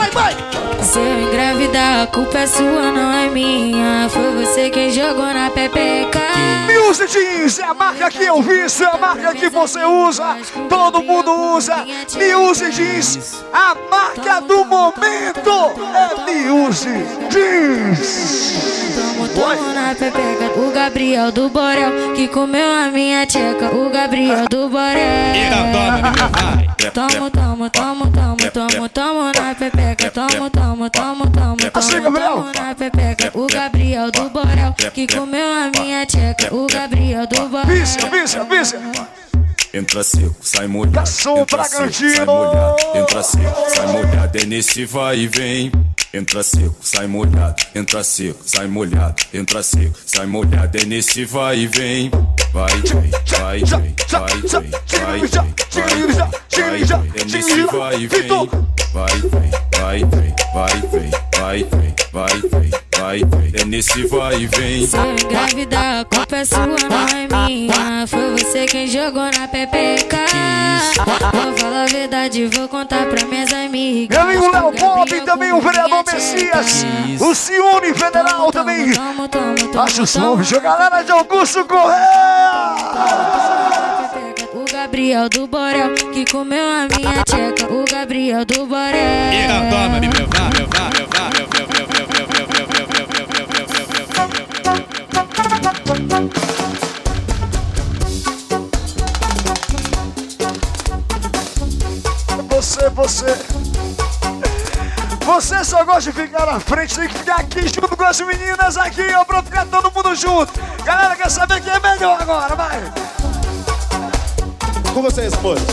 Vai, 0.00 0.10
vai. 0.12 0.36
Se 0.82 0.98
eu 0.98 1.28
engravidar, 1.28 2.04
a 2.04 2.06
culpa 2.06 2.38
é 2.38 2.46
sua, 2.46 2.90
não 2.90 3.12
é 3.12 3.28
minha. 3.28 4.08
Foi 4.08 4.30
você 4.42 4.70
quem 4.70 4.90
jogou 4.90 5.26
na 5.26 5.50
pepeca. 5.50 6.20
Music 6.66 7.12
Jeans 7.12 7.58
é 7.58 7.64
a 7.64 7.74
marca 7.74 8.10
que 8.10 8.24
eu 8.24 8.40
visto, 8.40 8.82
é 8.82 8.86
a 8.86 8.96
marca 8.96 9.34
que 9.34 9.50
você 9.50 9.84
usa, 9.84 10.38
todo 10.70 11.02
mundo 11.02 11.30
usa. 11.54 11.84
Music 11.84 12.72
Jeans, 12.72 13.44
a 13.52 13.76
marca 13.90 14.40
do 14.40 14.64
momento 14.64 15.50
é 15.94 16.48
Music 16.48 17.04
Jeans. 17.30 19.09
Tomo 19.28 19.72
na 19.72 19.94
pepeca. 19.94 20.60
O 20.60 20.70
Gabriel 20.72 21.32
do 21.32 21.48
Borel, 21.48 22.14
que 22.14 22.28
comeu 22.28 22.66
a 22.84 22.88
minha 22.90 23.26
tcheca. 23.26 23.74
O 23.74 23.90
Gabriel 23.90 24.46
do 24.48 24.68
Borel. 24.68 25.00
Tomo, 26.94 27.30
tomo, 27.30 27.70
tomo, 27.70 28.10
tomo, 28.10 28.50
tomo, 28.50 28.88
tomo 28.88 29.32
na 29.32 29.54
pepeca. 29.54 30.10
Tomo, 30.10 30.50
tomo, 30.50 30.84
Assim, 31.74 31.90
tomo, 31.92 32.10
Gabriel. 32.10 32.30
tomo 32.32 32.52
na 32.54 32.74
pepeca. 32.74 33.30
O 33.34 33.46
Gabriel 33.46 34.10
do 34.10 34.30
Borel, 34.30 34.74
que 34.92 35.06
comeu 35.06 35.46
a 35.46 35.70
minha 35.78 36.04
tcheca. 36.06 36.54
O 36.54 36.66
Gabriel 36.66 37.26
do 37.26 37.48
Borel. 37.48 37.66
Vícia, 37.66 38.08
vícia, 38.10 38.44
vícia. 38.44 38.80
Entra 39.72 40.02
seco, 40.02 40.34
sai 40.40 40.66
molhado. 40.66 40.98
Entra 40.98 41.06
seco, 41.06 41.46
Bragantino. 41.46 42.16
sai 42.16 42.24
molhado. 42.26 42.76
Entra 42.96 43.22
seco, 43.22 43.64
sai 43.68 43.86
molhado. 43.86 44.38
É 44.38 44.46
nesse 44.46 44.84
vai 44.84 45.18
e 45.18 45.26
vem. 45.28 45.70
Entra 46.12 46.42
seco, 46.42 46.74
sai 46.82 47.06
molhado. 47.06 47.62
Entra 47.72 48.02
seco, 48.02 48.40
sai 48.44 48.66
molhado. 48.66 49.22
Entra 49.32 49.62
seco, 49.62 49.96
sai 50.04 50.26
molhado. 50.26 50.76
É 50.76 50.84
nesse 50.84 51.24
vai 51.24 51.60
e 51.60 51.66
vem. 51.68 52.10
Vai, 52.52 52.68
vem, 52.80 53.10
vai, 53.38 53.60
vem, 53.60 53.94
vai, 54.10 54.40
vem, 54.40 54.70
vai, 54.90 55.20
vem, 55.20 55.54
vai, 55.70 56.84
vem. 56.84 57.12
É 57.14 57.24
nesse 57.24 57.62
vai 57.66 58.02
e 58.02 58.06
vem. 58.08 58.28
Vai, 58.92 59.16
vem, 59.20 59.50
vai, 59.78 59.98
vem, 60.04 60.34
vai, 60.52 60.80
vem, 60.80 61.10
vai, 61.38 61.62
vem, 61.62 61.94
vai, 62.12 62.28
vem, 62.28 62.50
vai, 62.50 62.60
vem. 62.60 62.89
É 63.02 63.64
nesse 63.64 64.06
vai 64.08 64.42
e 64.42 64.46
vem. 64.46 64.86
Se 64.86 64.94
eu 64.94 65.12
engravidar, 65.12 66.00
a 66.00 66.04
culpa 66.04 66.36
é 66.36 66.44
sua, 66.44 66.66
não 66.66 66.76
é 66.76 67.48
minha. 67.48 68.06
Foi 68.06 68.32
você 68.32 68.66
quem 68.66 68.86
jogou 68.86 69.24
na 69.24 69.48
pepeca. 69.48 70.18
Vou 71.32 71.56
falar 71.56 71.84
a 71.84 71.86
verdade, 71.86 72.46
vou 72.46 72.68
contar 72.68 73.06
pra 73.06 73.26
minhas 73.26 73.50
amigas. 73.54 74.18
Meu 74.18 74.28
amigo 74.28 74.52
Léo 74.52 74.72
Pop 74.78 75.14
e 75.14 75.20
também 75.22 75.50
o 75.50 75.60
vereador 75.62 76.04
Messias, 76.12 76.84
o 77.18 77.34
Ciúne 77.34 77.94
Federal 77.94 78.52
também. 78.52 78.92
Acho 79.82 80.02
o 80.02 80.06
som, 80.06 80.36
bicho, 80.36 80.56
a 80.56 80.60
galera 80.60 81.02
de 81.02 81.10
Augusto 81.10 81.64
Correia. 81.64 82.76
O 84.52 84.70
Gabriel 84.70 85.28
do 85.30 85.46
Borel, 85.46 85.94
que 86.12 86.30
comeu 86.30 86.62
a 86.62 86.86
minha 86.96 87.24
tcheca. 87.24 87.72
O 87.72 87.84
Gabriel 87.90 88.44
do 88.44 88.66
Borel. 88.66 89.70
toma, 89.70 90.00
me 90.00 90.08
levar, 90.08 90.52
levar, 90.52 90.90
levar, 90.92 90.99
Você, 102.48 102.90
você. 102.90 103.36
Você 105.24 105.64
só 105.64 105.84
gosta 105.84 106.12
de 106.12 106.12
ficar 106.12 106.44
na 106.44 106.60
frente, 106.60 106.94
tem 106.94 107.08
que 107.08 107.18
ficar 107.18 107.36
aqui 107.36 107.62
junto 107.62 107.96
com 107.96 108.04
as 108.04 108.20
meninas 108.20 108.76
aqui, 108.76 109.06
ó, 109.14 109.24
pra 109.24 109.42
ficar 109.42 109.64
todo 109.66 109.90
mundo 109.92 110.14
junto. 110.14 110.52
Galera, 110.84 111.16
quer 111.16 111.30
saber 111.30 111.62
quem 111.62 111.72
é 111.72 111.80
melhor 111.80 112.20
agora, 112.20 112.54
vai. 112.54 112.92
Com 114.92 115.02
vocês, 115.02 115.34
moço. 115.40 115.64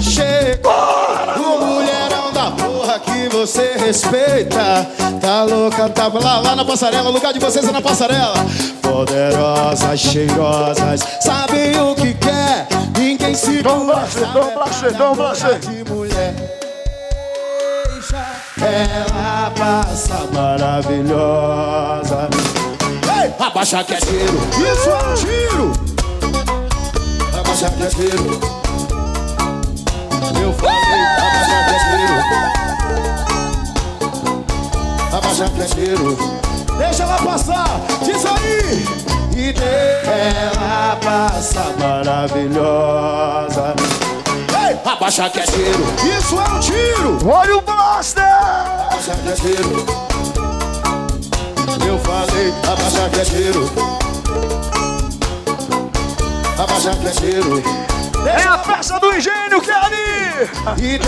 Chegou 0.00 0.72
da 0.72 1.34
porra 1.34 1.91
que 3.02 3.28
você 3.28 3.74
respeita. 3.78 4.86
Tá 5.20 5.44
louca, 5.44 5.88
tá 5.88 6.08
lá, 6.08 6.40
lá 6.40 6.56
na 6.56 6.64
passarela. 6.64 7.10
O 7.10 7.12
lugar 7.12 7.32
de 7.32 7.38
vocês 7.38 7.66
é 7.66 7.72
na 7.72 7.80
passarela. 7.80 8.34
Poderosas, 8.80 10.00
cheirosas, 10.00 11.00
sabem 11.20 11.80
o 11.80 11.94
que 11.94 12.14
quer. 12.14 12.66
Ninguém 12.98 13.34
se 13.34 13.62
Dom 13.62 13.86
Blaster, 13.86 14.26
Dom 14.32 14.54
Blaster, 14.54 14.92
Dom 14.94 15.14
Blaster. 15.14 15.58
de 15.58 15.84
mulher. 15.90 16.34
Ela 18.60 19.50
passa 19.58 20.26
maravilhosa. 20.32 22.28
Ei, 23.22 23.32
abaixa 23.38 23.82
que 23.84 23.94
é 23.94 23.96
tiro. 23.96 24.40
Isso 24.72 24.90
é 24.90 24.96
um 25.08 25.14
tiro. 25.14 25.72
Abaixa 27.38 27.70
que 27.70 27.82
é 27.82 27.86
tiro. 27.86 28.40
Eu 30.40 30.52
falei, 30.54 31.02
abaixa 31.18 31.58
que 31.64 31.70
é 31.70 31.78
tiro. 31.88 32.71
Abaixa 35.12 35.46
que 35.50 35.60
é 35.60 35.64
tiro. 35.66 36.16
Deixa 36.78 37.02
ela 37.02 37.16
passar, 37.18 37.80
diz 38.02 38.24
aí. 38.24 38.86
E 39.36 39.54
ela 40.08 40.96
passa 40.96 41.64
maravilhosa. 41.78 43.74
Ei, 44.66 44.78
abaixa 44.90 45.28
que 45.28 45.40
é 45.40 45.42
tiro. 45.42 45.84
Isso 46.18 46.34
é 46.40 46.44
um 46.48 46.60
tiro. 46.60 47.18
Olha 47.28 47.58
o 47.58 47.60
Blaster. 47.60 48.24
Abaixa 48.24 49.14
que 49.22 49.28
é 49.28 49.32
tiro. 49.32 49.84
Eu 51.86 51.98
falei, 51.98 52.54
abaixa 52.66 53.10
que 53.10 53.20
é 53.20 53.24
tiro. 53.24 53.70
Abaixa 56.58 56.96
que 56.96 57.06
é 57.06 57.10
tiro. 57.10 57.62
É 58.26 58.44
a 58.44 58.58
festa 58.58 58.98
do 58.98 59.12
engenho, 59.12 59.60
Kelly. 59.60 60.48
E 60.78 60.98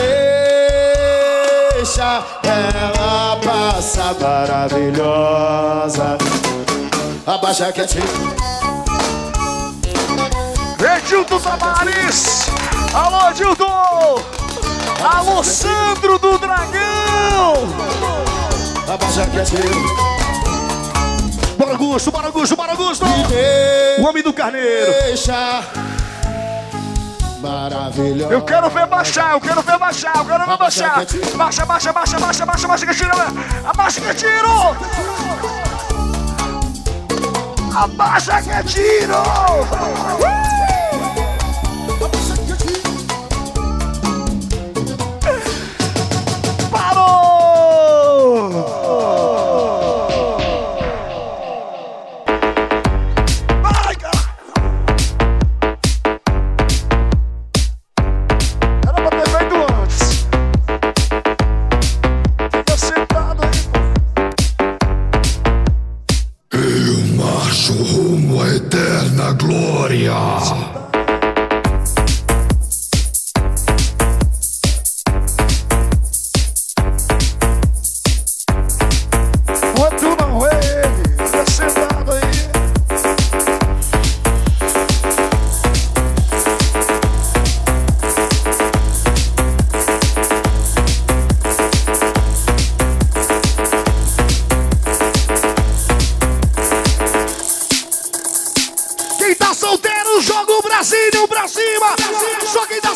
ela 2.42 3.38
passar 3.44 4.14
maravilhosa. 4.18 6.16
Abaixa 7.26 7.70
que 7.72 7.86
tiro. 7.86 8.06
Edilton 10.96 11.38
Tavares. 11.38 12.46
Alô, 12.94 13.30
Edilton. 13.30 14.22
Alô, 15.04 15.44
Sandro 15.44 16.18
do 16.18 16.38
Dragão. 16.38 17.68
Abaixa 18.88 19.26
que 19.26 19.38
é 19.38 19.42
tiro. 19.42 20.14
Bora, 21.58 21.72
Augusto, 21.72 22.10
bora, 22.10 22.28
Augusto, 22.28 22.56
bora, 22.56 22.72
Augusto. 22.72 23.04
O 23.98 24.04
homem 24.06 24.22
do 24.22 24.32
carneiro. 24.32 24.90
Deixa 25.04 25.62
maravilhosa. 27.44 28.32
Eu 28.32 28.42
quero 28.42 28.70
ver 28.70 28.86
baixar, 28.86 29.32
eu 29.32 29.40
quero 29.40 29.62
ver 29.62 29.78
baixar, 29.78 30.16
eu 30.16 30.24
quero 30.24 30.46
ver 30.46 30.56
baixar. 30.56 31.06
Baixa, 31.36 31.66
baixa, 31.66 31.92
baixa, 31.92 32.18
baixa, 32.18 32.46
baixa, 32.46 32.68
baixa 32.68 32.86
que 32.86 32.94
tiro. 32.94 33.12
Abaixa 33.64 34.00
que 34.00 34.14
tiro. 34.14 34.76
Abaixa 37.76 38.42
que 38.42 38.64
tiro. 38.64 39.22
Vai, 40.20 40.53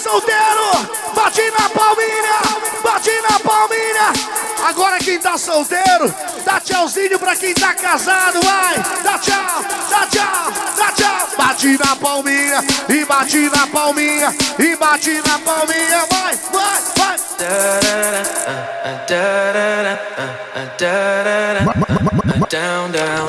solteiro, 0.08 0.88
bate 1.14 1.50
na 1.50 1.68
palminha, 1.68 2.40
bate 2.82 3.10
na 3.20 3.38
palminha. 3.40 4.12
Agora 4.66 4.98
quem 4.98 5.18
tá 5.18 5.36
solteiro, 5.36 6.14
dá 6.44 6.58
tchauzinho 6.60 7.18
pra 7.18 7.36
quem 7.36 7.52
tá 7.52 7.74
casado, 7.74 8.40
vai. 8.42 8.76
Dá 9.02 9.18
tchau, 9.18 9.64
dá 9.90 10.06
tchau, 10.06 10.52
dá 10.76 10.92
tchau. 10.92 11.28
Bate 11.36 11.78
na 11.78 11.96
palminha, 11.96 12.64
e 12.88 13.04
bate 13.04 13.50
na 13.50 13.66
palminha, 13.66 14.34
e 14.58 14.76
bate 14.76 15.22
na 15.26 15.38
palminha, 15.40 16.06
vai, 16.10 16.38
vai, 16.52 16.82
vai. 16.96 17.18
Down, 22.48 22.90
down. 22.92 23.28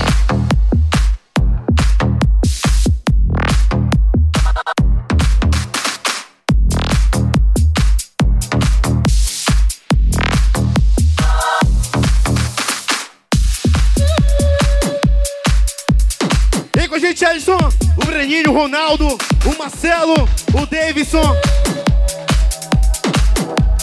Alisson, 17.31 17.57
o 17.95 18.05
Breninho, 18.05 18.51
o 18.51 18.53
Ronaldo, 18.53 19.07
o 19.07 19.57
Marcelo, 19.57 20.27
o 20.53 20.65
Davidson, 20.65 21.33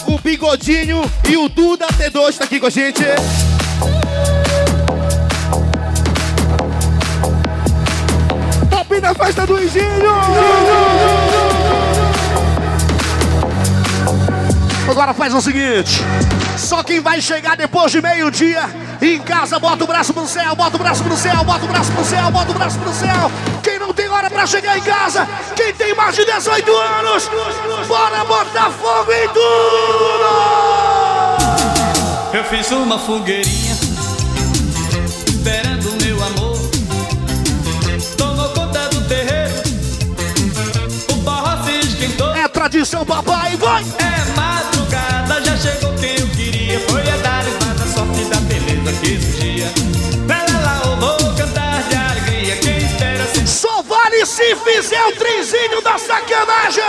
o 0.05 0.19
Bigodinho 0.19 1.01
e 1.27 1.35
o 1.35 1.49
Duda 1.49 1.87
T2 1.87 2.37
tá 2.37 2.43
aqui 2.43 2.59
com 2.59 2.67
a 2.67 2.69
gente. 2.69 3.03
Top 8.69 9.01
da 9.01 9.15
festa 9.15 9.47
do 9.47 9.63
Engenho! 9.63 10.11
Agora 14.91 15.11
faz 15.15 15.33
o 15.33 15.41
seguinte: 15.41 16.03
só 16.55 16.83
quem 16.83 16.99
vai 16.99 17.19
chegar 17.19 17.57
depois 17.57 17.91
de 17.91 17.99
meio-dia 17.99 18.69
em 19.01 19.21
casa, 19.21 19.59
bota 19.59 19.83
o 19.83 19.87
braço 19.87 20.13
pro 20.13 20.27
céu, 20.27 20.55
bota 20.55 20.75
o 20.75 20.79
braço 20.79 21.03
pro 21.03 21.17
céu, 21.17 21.43
bota 21.43 21.65
o 21.65 21.67
braço 21.67 21.91
pro 21.91 22.05
céu, 22.05 22.31
bota 22.31 22.51
o 22.51 22.53
braço 22.53 22.79
pro 22.79 22.93
céu. 22.93 23.31
Quem 23.63 23.79
não 23.79 23.93
tem 23.93 24.09
hora 24.09 24.29
pra 24.29 24.45
chegar 24.45 24.77
em 24.77 24.81
casa, 24.81 25.27
quem 25.55 25.73
tem 25.73 25.95
mais 25.95 26.15
de 26.15 26.25
18 26.25 26.75
anos, 26.75 27.29
bora 27.87 28.23
botar 28.25 28.71
fogo 28.71 29.11
em 29.11 29.27
tudo! 29.29 30.79
Eu 32.31 32.43
fiz 32.43 32.69
uma 32.71 32.99
fogueirinha 32.99 33.75
Esperando 35.27 36.03
meu 36.03 36.23
amor 36.23 36.59
Tomou 38.15 38.49
conta 38.49 38.87
do 38.89 39.01
terreiro 39.07 39.63
O 41.11 41.15
barro 41.23 41.65
se 41.65 41.79
esquentou 41.79 42.35
É 42.35 42.47
tradição, 42.47 43.03
papai, 43.03 43.57
vai! 43.57 43.83
É 43.83 44.38
se 54.49 54.55
fizer 54.55 55.05
o 55.05 55.11
trenzinho 55.11 55.79
da 55.83 55.97
sacanagem! 55.99 56.83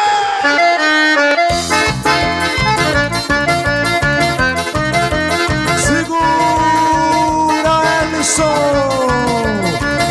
Segura, 5.77 6.23
Ellison! 8.03 8.45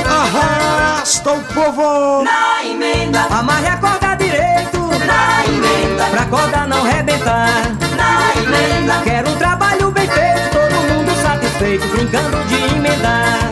Arrasta 0.06 1.32
o 1.32 1.44
povo! 1.46 2.24
Na 2.24 2.64
emenda, 2.64 3.22
amarre 3.32 3.70
a 3.70 3.78
corda 3.78 4.16
direito. 4.16 4.80
Na 5.08 5.44
emenda, 5.46 6.06
pra 6.12 6.26
corda 6.26 6.68
não 6.68 6.84
rebentar. 6.84 7.64
Na 7.96 8.32
emenda, 8.44 9.02
quero 9.04 9.30
um 9.32 9.38
trabalho 9.38 9.90
bem 9.90 10.08
feito, 10.08 10.50
todo 10.52 10.94
mundo 10.94 11.20
satisfeito, 11.24 11.88
brincando 11.88 12.44
de 12.44 12.76
emendar. 12.76 13.49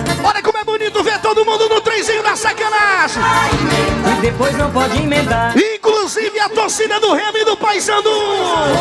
Depois 4.22 4.58
não 4.58 4.72
pode 4.72 4.98
emendar. 4.98 5.54
Inclusive 5.58 6.40
a 6.40 6.50
torcida 6.50 7.00
do 7.00 7.14
Remo 7.14 7.38
e 7.38 7.46
do 7.46 7.56
Paysandu! 7.56 8.10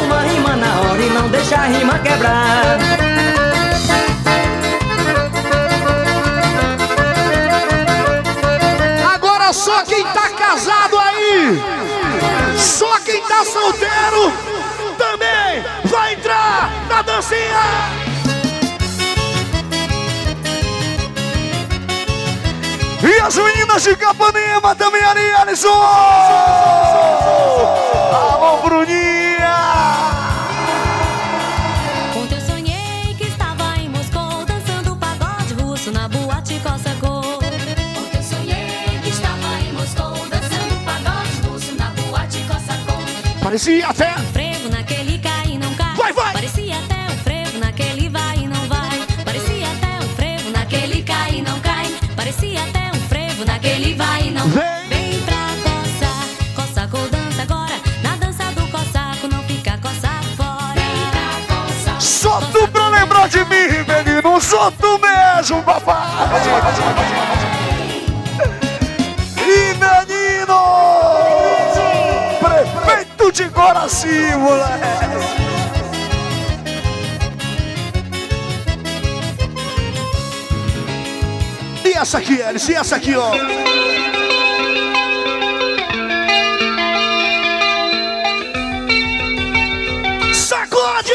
Uma 0.05 0.21
rima 0.21 0.57
na 0.57 0.81
hora 0.81 1.03
e 1.03 1.11
não 1.11 1.29
deixa 1.29 1.57
a 1.57 1.67
rima 1.67 1.99
quebrar. 1.99 2.79
Agora 9.15 9.53
só 9.53 9.85
quem 9.85 10.05
tá 10.07 10.31
casado 10.31 10.99
aí, 10.99 11.63
só 12.59 12.99
quem 13.01 13.23
tá 13.23 13.45
solteiro 13.45 14.33
também 14.97 15.63
vai 15.85 16.15
entrar 16.15 16.71
na 16.89 17.03
dancinha. 17.03 18.06
E 23.07 23.21
as 23.21 23.37
meninas 23.37 23.85
de 23.85 23.95
Capanema 23.95 24.75
também 24.75 25.01
ali, 25.01 25.31
Alisson! 25.37 25.69
Alô, 28.13 28.57
Bruninha! 28.63 29.57
Ontem 32.17 32.35
eu 32.35 32.57
naquele 53.87 53.95
vai 53.95 54.23
e 54.23 54.31
não 54.31 54.49
vai. 54.49 54.87
Vem 54.89 55.21
pra 55.23 55.37
coçar, 55.63 56.27
coçaco 56.55 56.99
dança 57.09 57.43
agora. 57.43 57.75
Na 58.03 58.17
dança 58.17 58.45
do 58.53 58.67
coçaco 58.69 59.29
não 59.29 59.43
fica 59.45 59.79
coçaco 59.79 60.27
Só 62.01 62.41
tu 62.53 62.69
pra 62.69 62.89
lembrar 62.89 63.29
de 63.29 63.39
mim, 63.45 63.69
menino. 63.87 64.41
Só 64.41 64.71
tu 64.73 64.99
mesmo, 64.99 65.63
papai. 65.63 65.97
E 69.39 69.75
menino! 69.75 70.57
Prefeito 72.41 73.33
de 73.33 73.49
Coraci, 73.51 74.35
moleque. 74.37 75.56
Essa 81.97 82.19
aqui, 82.19 82.43
Alice? 82.43 82.71
E 82.71 82.75
essa 82.75 82.97
aqui, 82.97 83.15
ó? 83.17 83.33
Sacode! 90.33 91.13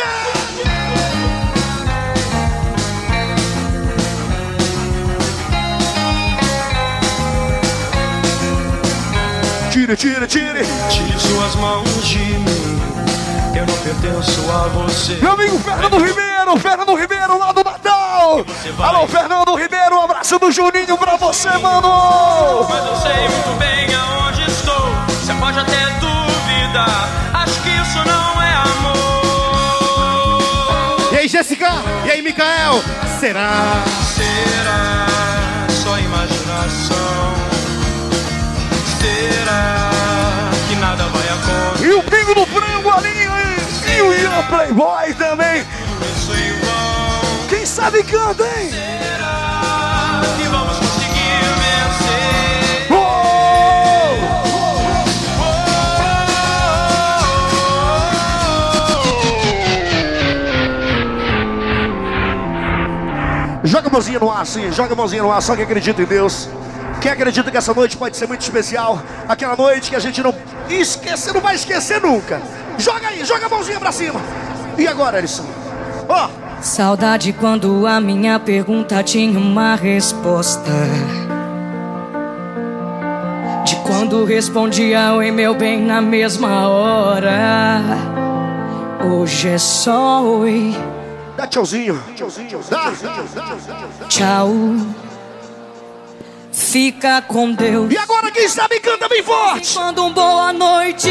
Tire, 9.72 9.96
tire, 9.96 10.28
tire! 10.28 10.66
Tire 10.90 11.20
suas 11.20 11.56
mãos 11.56 12.08
de 12.08 12.18
mim. 12.18 12.82
Eu 13.56 13.66
não 13.66 13.78
pertenço 13.78 14.50
a 14.50 14.68
você. 14.70 15.16
Meu 15.16 15.32
amigo 15.34 15.60
Fernando 15.60 15.98
Ribeiro, 15.98 16.58
Fernando 16.58 16.96
Ribeiro 16.96 17.38
lá 17.38 17.52
do 17.52 17.64
Natal. 17.64 18.46
Alô, 18.80 19.08
Fernando 19.08 19.56
Ribeiro, 19.56 19.71
um 20.02 20.06
abraço 20.06 20.40
do 20.40 20.52
Juninho 20.52 20.98
pra 20.98 21.16
você, 21.16 21.48
mano. 21.60 22.66
Mas 22.68 22.86
eu 22.88 22.96
sei 22.96 23.30
muito 23.30 23.60
bem 23.60 23.88
aonde 23.94 24.42
estou. 24.50 24.90
Você 25.10 25.32
pode 25.36 25.60
até 25.60 25.86
duvidar. 26.00 27.08
Acho 27.34 27.62
que 27.62 27.70
isso 27.70 28.00
não 28.04 28.42
é 28.42 28.52
amor. 28.54 29.82
E 31.14 31.18
aí, 31.18 31.28
Jéssica? 31.28 31.70
E 32.04 32.12
aí, 32.12 32.20
Mikael? 32.24 32.84
Será? 33.20 33.84
Será 34.16 35.06
só 35.70 36.00
imaginação? 36.00 37.36
Será 39.00 39.92
que 40.68 40.76
nada 40.78 41.04
vai 41.04 41.30
acontecer? 41.30 41.86
E 41.86 41.94
o 41.94 42.02
pingo 42.02 42.34
do 42.34 42.48
frango 42.48 42.90
ali, 42.90 43.20
hein? 43.20 43.56
E 43.96 44.02
o 44.02 44.12
Ian 44.14 44.42
Playboy 44.48 45.14
também. 45.14 45.64
Quem 47.50 47.66
sabe 47.68 48.02
canta, 48.04 48.44
hein? 48.58 49.01
Mãozinha 64.12 64.20
no 64.20 64.32
ar, 64.32 64.46
sim. 64.46 64.72
Joga 64.72 64.94
a 64.94 64.96
mãozinha 64.96 65.24
no 65.24 65.32
ar, 65.32 65.42
só 65.42 65.56
que 65.56 65.62
acredita 65.62 66.02
em 66.02 66.06
Deus. 66.06 66.50
Quem 67.00 67.12
acredita 67.12 67.50
que 67.50 67.58
essa 67.58 67.74
noite 67.74 67.98
pode 67.98 68.18
ser 68.18 68.28
muito 68.28 68.42
especial? 68.42 69.02
Aquela 69.28 69.56
noite 69.56 69.90
que 69.90 69.96
a 69.96 70.00
gente 70.00 70.22
não 70.22 70.34
esquece, 70.70 71.34
não 71.34 71.42
vai 71.42 71.56
esquecer 71.56 72.02
nunca. 72.02 72.42
Joga 72.78 73.08
aí, 73.08 73.24
joga 73.26 73.46
a 73.46 73.50
mãozinha 73.50 73.80
pra 73.80 73.92
cima. 73.92 74.20
E 74.78 74.88
agora, 74.88 75.18
Alisson? 75.18 75.46
Ó, 76.08 76.30
Saudade 76.62 77.34
quando 77.34 77.88
a 77.88 78.00
minha 78.00 78.40
pergunta 78.40 79.02
tinha 79.02 79.40
uma 79.40 79.76
resposta. 79.76 80.72
De 83.66 83.76
quando 83.78 84.26
respondia 84.26 85.14
oi 85.14 85.32
meu 85.32 85.56
bem 85.56 85.82
na 85.82 86.02
mesma 86.02 86.68
hora. 86.68 87.82
Hoje 89.04 89.50
é 89.50 89.58
só 89.58 90.24
oi, 90.24 90.76
dá 91.36 91.48
tchauzinho. 91.48 92.02
Dá. 92.70 92.92
tchau. 94.08 94.52
Fica 96.52 97.22
com 97.22 97.54
Deus. 97.54 97.92
E 97.92 97.98
agora 97.98 98.30
quem 98.32 98.48
sabe 98.48 98.80
canta 98.80 99.08
bem 99.08 99.24
forte. 99.24 99.76
Manda 99.76 100.02
um 100.02 100.14
boa 100.14 100.52
noite. 100.52 101.10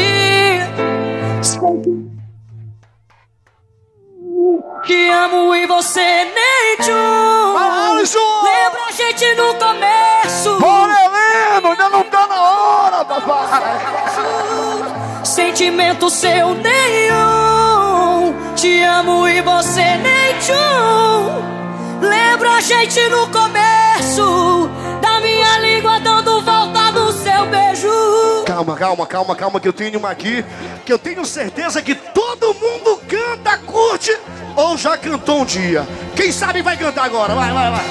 Que 4.83 5.09
amo 5.09 5.55
e 5.55 5.65
você 5.67 5.99
nem 5.99 6.77
tchum. 6.79 7.57
Alisson! 7.57 8.19
Lembra 8.43 8.81
a 8.87 8.91
gente 8.91 9.35
no 9.35 9.55
começo. 9.55 10.57
Heleno, 11.51 11.67
ainda 11.69 11.89
não 11.89 12.03
tá 12.03 12.27
na 12.27 12.41
hora, 12.41 13.05
papai. 13.05 15.00
Sentimento 15.31 16.09
seu 16.09 16.53
nenhum. 16.55 18.35
Te 18.53 18.83
amo 18.83 19.25
e 19.29 19.41
você 19.41 19.81
nem 19.95 20.37
tchum. 20.39 22.01
Lembra 22.01 22.55
a 22.55 22.59
gente 22.59 22.99
no 23.07 23.27
começo. 23.27 24.69
Da 25.01 25.21
minha 25.21 25.57
língua 25.59 26.01
dando 26.01 26.41
volta 26.41 26.91
no 26.91 27.13
seu 27.13 27.45
beijo. 27.45 28.43
Calma, 28.45 28.75
calma, 28.75 29.07
calma, 29.07 29.33
calma, 29.33 29.59
que 29.61 29.69
eu 29.69 29.73
tenho 29.73 29.99
uma 29.99 30.09
aqui 30.09 30.43
que 30.85 30.91
eu 30.91 30.99
tenho 30.99 31.25
certeza 31.25 31.81
que 31.81 31.95
todo 31.95 32.53
mundo 32.53 32.99
canta, 33.07 33.57
curte 33.59 34.13
ou 34.57 34.75
já 34.75 34.97
cantou 34.97 35.43
um 35.43 35.45
dia. 35.45 35.87
Quem 36.13 36.29
sabe 36.33 36.61
vai 36.61 36.75
cantar 36.75 37.05
agora, 37.05 37.33
vai, 37.33 37.53
vai, 37.53 37.71
vai. 37.71 37.85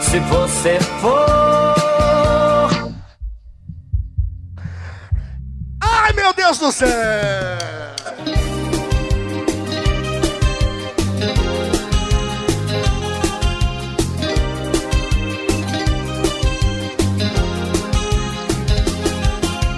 Se 0.00 0.18
você 0.20 0.80
for. 1.02 1.73
Ai, 6.04 6.12
meu 6.12 6.34
Deus 6.34 6.58
do 6.58 6.70
céu! 6.70 6.90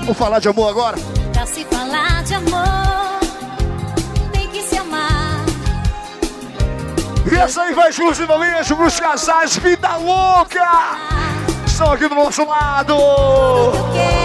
Vamos 0.00 0.18
falar 0.18 0.40
de 0.40 0.48
amor 0.48 0.68
agora? 0.68 0.96
Pra 1.32 1.46
se 1.46 1.64
falar 1.66 2.24
de 2.24 2.34
amor, 2.34 3.20
tem 4.32 4.48
que 4.48 4.62
se 4.64 4.78
amar. 4.78 5.44
E 7.30 7.36
essa 7.36 7.62
aí 7.62 7.72
vai 7.72 7.90
exclusivamente 7.90 8.74
pros 8.74 8.98
casais 8.98 9.56
Vida 9.58 9.94
Louca. 9.96 10.66
Estão 11.64 11.92
aqui 11.92 12.08
do 12.08 12.16
nosso 12.16 12.44
lado. 12.44 12.94
Eu 12.94 14.15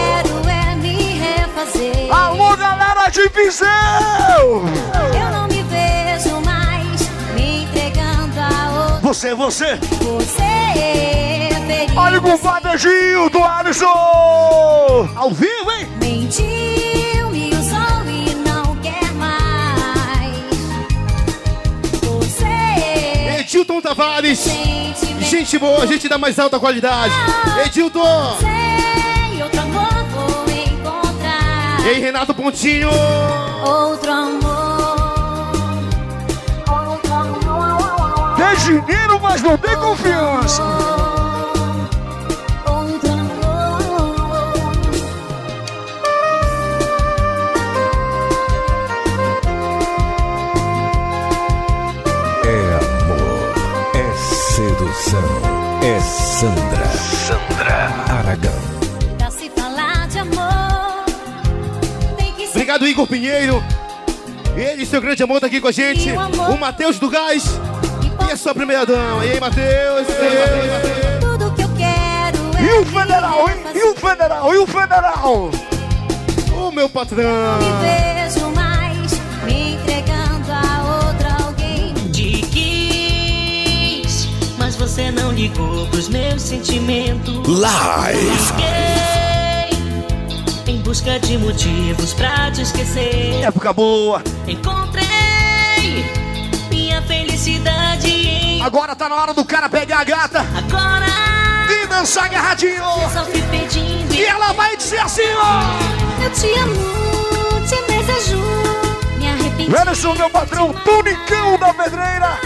de 3.12 3.28
Viseu. 3.28 3.68
Eu 5.14 5.30
não 5.30 5.46
me 5.46 5.62
vejo 5.64 6.40
mais 6.40 7.10
me 7.34 7.64
entregando 7.64 8.40
a 8.40 8.86
outro. 8.86 9.00
Você, 9.02 9.34
você. 9.34 9.76
Você 9.76 10.42
é 10.42 11.50
feliz. 11.66 11.96
Olha 11.96 12.18
o 12.18 12.22
compadre 12.22 12.78
Gildo, 12.78 13.44
Alisson. 13.44 13.86
Ao 15.14 15.30
vivo, 15.30 15.70
hein? 15.72 15.86
Mentiu, 16.00 17.28
me 17.30 17.50
usou 17.50 18.08
e 18.08 18.34
não 18.36 18.74
quer 18.76 19.12
mais. 19.12 20.56
Você 22.00 23.40
Edilton 23.40 23.82
Tavares. 23.82 24.46
Gente 25.20 25.58
boa, 25.58 25.86
gente 25.86 26.08
da 26.08 26.16
mais 26.16 26.38
alta 26.38 26.58
qualidade. 26.58 27.12
Edilton. 27.66 28.38
sei, 28.40 28.91
E 31.84 31.88
aí, 31.88 32.00
Renato 32.00 32.32
Pontinho. 32.32 32.88
Outro 33.64 34.12
amor. 34.12 34.96
Outro 36.70 37.12
amor. 37.12 38.36
Tem 38.36 38.56
dinheiro, 38.56 39.20
mas 39.20 39.42
não 39.42 39.58
tem 39.58 39.76
confiança. 39.76 40.62
Outro 42.66 43.10
amor. 43.10 43.22
É 52.44 52.78
amor, 52.78 53.54
é 53.94 54.14
sedução, 54.52 55.30
é 55.82 56.00
Sandra. 56.00 56.86
Sandra 56.86 57.90
Aragão. 58.08 58.71
Obrigado, 62.72 62.88
Igor 62.88 63.06
Pinheiro. 63.06 63.62
Ele, 64.56 64.86
seu 64.86 64.98
grande 64.98 65.22
amor, 65.22 65.38
tá 65.38 65.46
aqui 65.46 65.60
com 65.60 65.68
a 65.68 65.72
gente. 65.72 66.10
O 66.10 66.56
Matheus 66.56 66.98
do 66.98 67.10
Gás. 67.10 67.44
E 68.26 68.32
a 68.32 68.36
sua 68.36 68.54
primeira 68.54 68.86
dama. 68.86 69.26
E 69.26 69.32
aí, 69.32 69.40
Matheus? 69.40 70.08
E 70.08 70.12
aí, 70.12 70.70
Matheus? 70.70 71.20
tudo 71.20 71.52
que 71.54 71.62
eu 71.62 71.68
quero 71.76 72.38
é 72.56 72.62
E 72.62 72.80
o 72.80 72.86
federal, 72.86 73.46
hein? 73.50 73.56
E 73.74 73.82
o 73.84 73.94
federal, 73.94 74.54
e 74.54 74.58
o 74.58 74.66
federal. 74.66 75.50
O 76.56 76.70
meu 76.70 76.88
patrão. 76.88 77.58
me 77.58 77.72
vejo 77.82 78.48
mais 78.52 79.20
me 79.44 79.74
entregando 79.74 80.50
a 80.50 80.96
outro 80.96 81.28
alguém. 81.44 81.92
Te 82.10 82.40
quis, 82.50 84.28
mas 84.56 84.76
você 84.76 85.10
não 85.10 85.30
ligou 85.32 85.86
pros 85.88 86.08
meus 86.08 86.40
sentimentos. 86.40 87.46
Live. 87.46 89.31
Em 90.66 90.78
busca 90.80 91.18
de 91.18 91.36
motivos 91.38 92.14
pra 92.14 92.50
te 92.50 92.62
esquecer. 92.62 93.42
Época 93.42 93.72
boa. 93.72 94.22
Encontrei 94.46 95.04
Ei, 95.78 96.04
minha 96.70 97.02
felicidade 97.02 98.60
Agora 98.62 98.94
tá 98.94 99.08
na 99.08 99.16
hora 99.16 99.34
do 99.34 99.44
cara 99.44 99.68
pegar 99.68 100.00
a 100.00 100.04
gata 100.04 100.40
agora. 100.56 101.06
e 101.68 101.86
dançar 101.88 102.26
agarradinho. 102.26 102.82
Pedindo. 103.50 104.14
E 104.14 104.24
ela 104.24 104.52
vai 104.52 104.76
dizer 104.76 104.98
assim, 105.00 105.22
ó. 105.36 106.22
Eu 106.22 106.30
te 106.30 106.46
amo, 106.60 107.66
te 107.66 107.82
desejo. 107.92 108.38
Me 109.18 109.28
arrependi. 109.28 109.74
Ellison, 109.74 110.14
meu 110.14 110.30
patrão, 110.30 110.72
Tunicão 110.84 111.58
da 111.58 111.74
Pedreira. 111.74 112.38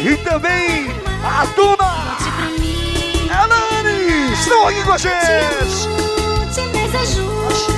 E 0.00 0.16
também 0.24 0.88
a 1.22 1.44
Duna. 1.54 2.16
Elane, 3.28 4.32
estão 4.32 4.68
aqui 4.68 4.82
com 4.84 4.92
a 4.92 4.98
gente. 7.04 7.66
Te 7.66 7.75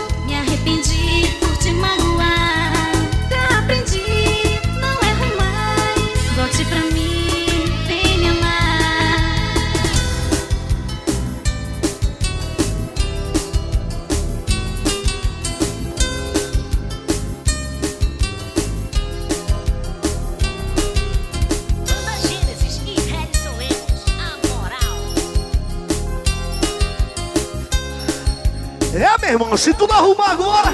meu 29.28 29.34
irmão, 29.34 29.56
se 29.58 29.74
tu 29.74 29.86
não 29.86 29.96
arrumar 29.96 30.30
agora, 30.30 30.72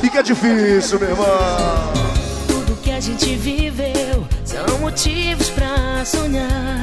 fica 0.00 0.20
difícil, 0.20 0.98
meu 0.98 1.10
irmão. 1.10 1.26
Tudo 2.48 2.76
que 2.82 2.90
a 2.90 2.98
gente 2.98 3.36
viveu 3.36 4.26
são 4.44 4.78
motivos 4.80 5.50
pra 5.50 6.04
sonhar. 6.04 6.82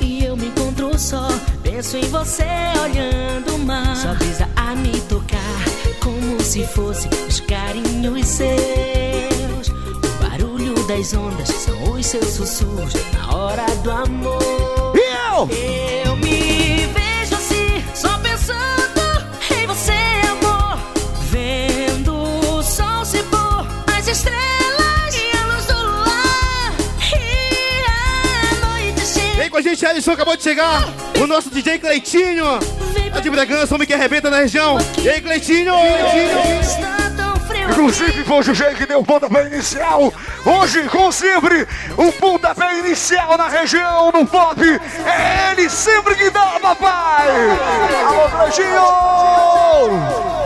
E 0.00 0.24
eu 0.24 0.36
me 0.36 0.48
encontro 0.48 0.98
só, 0.98 1.28
penso 1.62 1.96
em 1.96 2.08
você 2.08 2.44
olhando 2.82 3.54
o 3.54 3.58
mar. 3.60 3.96
Só 3.96 4.12
brisa 4.14 4.48
a 4.56 4.74
me 4.74 5.00
tocar, 5.02 5.38
como 6.02 6.40
se 6.42 6.66
fosse 6.66 7.08
os 7.28 7.38
carinhos 7.40 8.26
seus. 8.26 9.68
O 9.68 10.22
barulho 10.22 10.74
das 10.88 11.14
ondas 11.14 11.48
são 11.48 11.92
os 11.92 12.04
seus 12.04 12.26
sussurros 12.26 12.92
na 13.12 13.36
hora 13.36 13.66
do 13.84 13.90
amor. 13.92 14.94
Eu! 14.96 15.48
Eu 15.52 15.97
gente, 29.68 29.84
Ellison, 29.84 30.12
acabou 30.12 30.36
de 30.36 30.42
chegar. 30.42 30.88
O 31.20 31.26
nosso 31.26 31.50
DJ 31.50 31.78
Cleitinho. 31.78 32.58
Tá 33.12 33.20
de 33.20 33.30
Bragança, 33.30 33.74
homem 33.74 33.86
que 33.86 33.94
arrebenta 33.94 34.30
na 34.30 34.38
região. 34.38 34.78
E 35.02 35.08
aí, 35.08 35.20
Cleitinho? 35.20 35.74
Cleitinho. 35.74 37.68
Inclusive 37.70 38.24
foi 38.24 38.38
o 38.38 38.42
DJ 38.42 38.74
que 38.74 38.86
deu 38.86 39.00
o 39.00 39.04
pontapé 39.04 39.46
inicial. 39.46 40.12
Hoje, 40.44 40.88
como 40.88 41.12
sempre, 41.12 41.66
o 41.96 42.12
pontapé 42.12 42.78
inicial 42.78 43.36
na 43.36 43.48
região, 43.48 44.10
no 44.10 44.26
pop. 44.26 44.60
É 44.62 45.52
ele 45.52 45.68
sempre 45.68 46.14
que 46.14 46.30
dá, 46.30 46.58
papai. 46.60 47.28
Alô, 48.06 48.28
Brejinho! 48.38 50.37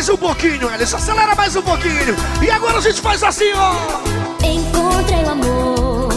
Mais 0.00 0.08
um 0.08 0.16
pouquinho, 0.16 0.72
Ellison. 0.72 0.96
Acelera 0.96 1.34
mais 1.34 1.54
um 1.54 1.60
pouquinho. 1.60 2.16
E 2.40 2.50
agora 2.50 2.78
a 2.78 2.80
gente 2.80 3.02
faz 3.02 3.22
assim, 3.22 3.52
ó. 3.54 3.74
Encontrei 4.42 5.22
o 5.24 5.28
amor, 5.28 6.08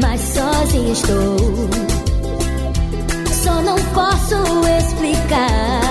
mas 0.00 0.18
sozinha 0.22 0.92
estou. 0.94 1.68
Só 3.30 3.60
não 3.60 3.76
posso 3.92 4.36
explicar 4.78 5.82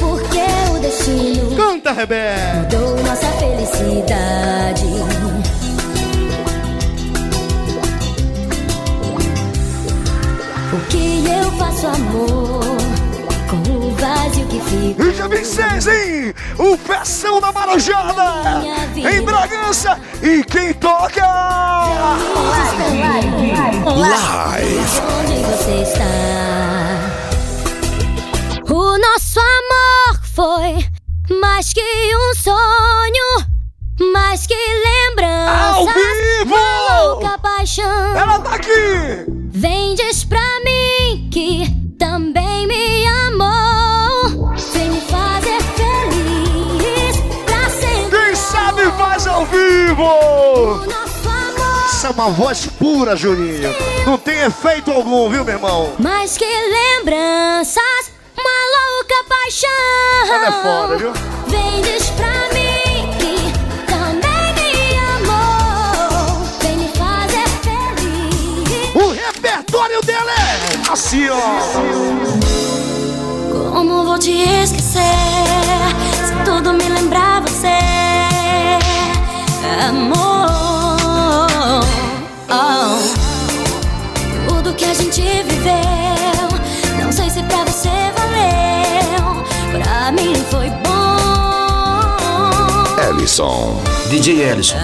porque 0.00 0.40
o 0.74 0.78
destino 0.80 1.56
Canta, 1.56 1.92
Rebeca. 1.92 2.54
mudou 2.54 3.04
nossa 3.04 3.26
felicidade. 3.32 4.84
O 10.72 10.86
que 10.88 11.26
eu 11.28 11.50
faço, 11.58 11.86
amor, 11.86 12.83
com 14.04 14.40
o 14.40 14.46
que 14.48 14.60
fica? 14.60 15.02
E 15.02 15.12
dia 15.12 15.28
26, 15.28 15.86
hein? 15.86 16.34
O 16.58 16.76
Festão 16.76 17.40
da 17.40 17.50
Marajada 17.52 18.62
em 18.96 19.22
Bragança. 19.22 19.98
E 20.22 20.44
quem 20.44 20.74
toca? 20.74 21.24
Live. 23.84 25.00
Onde 25.20 25.36
você 25.44 25.82
está? 25.82 26.04
O 28.70 28.98
nosso 28.98 29.40
amor 29.40 30.20
foi 30.34 30.86
mais 31.40 31.72
que 31.72 31.80
um 31.80 32.34
sonho, 32.34 33.46
mais 34.12 34.46
que 34.46 34.54
lembranças. 34.54 35.76
Ao 35.76 35.86
vivo! 35.86 36.54
Louca 37.08 37.38
paixão. 37.38 38.16
Ela 38.16 38.38
tá 38.40 38.54
aqui! 38.56 39.24
Vem, 39.50 39.94
diz 39.94 40.24
pra 40.24 40.40
mim 40.64 41.28
que 41.30 41.70
também 41.98 42.43
vivo! 50.04 50.94
Essa 51.86 52.08
é 52.08 52.10
uma 52.10 52.30
voz 52.30 52.66
pura, 52.66 53.16
Juninho. 53.16 53.74
Não 54.04 54.18
tem 54.18 54.38
efeito 54.42 54.90
algum, 54.90 55.30
viu, 55.30 55.44
meu 55.44 55.54
irmão? 55.54 55.92
Mais 55.98 56.36
que 56.36 56.44
lembranças, 56.44 58.12
uma 58.36 58.50
louca 58.76 59.14
paixão. 59.28 60.34
Ela 60.34 60.48
é 60.48 60.52
foda, 60.62 60.96
viu? 60.98 61.12
Vem, 61.46 61.80
diz 61.82 62.10
pra 62.10 62.26
mim 62.52 63.08
que 63.18 63.52
também 63.86 64.52
me 64.54 64.98
amou. 65.16 66.44
Vem 66.60 66.76
me 66.76 66.88
fazer 66.88 67.48
feliz. 67.62 68.94
O 68.94 69.12
repertório 69.12 70.02
dela 70.02 70.30
é 70.32 70.92
assim, 70.92 71.28
ó. 71.30 71.40
Como 73.72 74.04
vou 74.04 74.18
te 74.18 74.30
esquecer 74.30 75.00
se 76.26 76.34
tudo 76.44 76.72
me 76.74 76.88
lembrar 76.88 77.40
você, 77.40 77.78
amor? 79.74 80.56
Oh. 82.50 82.98
Tudo 84.48 84.74
que 84.74 84.84
a 84.84 84.94
gente 84.94 85.20
viveu, 85.20 86.48
não 87.02 87.12
sei 87.12 87.28
se 87.30 87.42
pra 87.44 87.64
você 87.64 87.88
valeu, 88.16 89.42
pra 89.72 90.12
mim 90.12 90.34
foi 90.50 90.70
bom. 90.70 90.94
Ellison. 93.08 93.80
DJ 94.10 94.42
Ellison. 94.50 94.76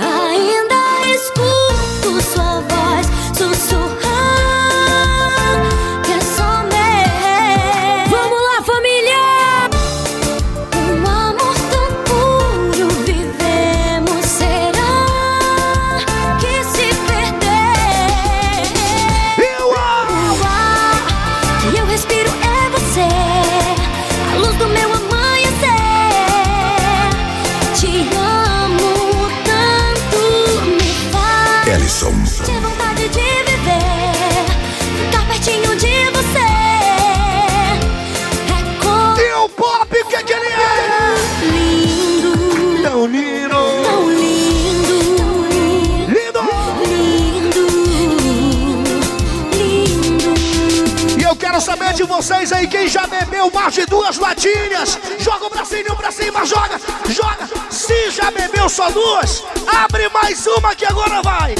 Vocês 52.20 52.52
aí, 52.52 52.66
quem 52.66 52.86
já 52.86 53.06
bebeu 53.06 53.50
mais 53.50 53.72
de 53.72 53.86
duas 53.86 54.18
latinhas, 54.18 54.98
joga 55.20 55.46
o 55.46 55.48
bracinho 55.48 55.96
pra 55.96 56.12
cima, 56.12 56.44
joga, 56.44 56.78
joga. 57.08 57.48
Se 57.70 58.10
já 58.10 58.30
bebeu 58.30 58.68
só 58.68 58.90
duas, 58.90 59.42
abre 59.66 60.06
mais 60.10 60.46
uma 60.46 60.74
que 60.74 60.84
agora 60.84 61.22
vai. 61.22 61.54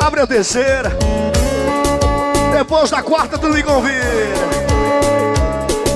Abre 0.00 0.20
a 0.20 0.26
terceira. 0.28 0.96
Depois 2.56 2.90
da 2.90 3.02
quarta, 3.02 3.36
tu 3.36 3.48
me 3.48 3.64
convida. 3.64 4.04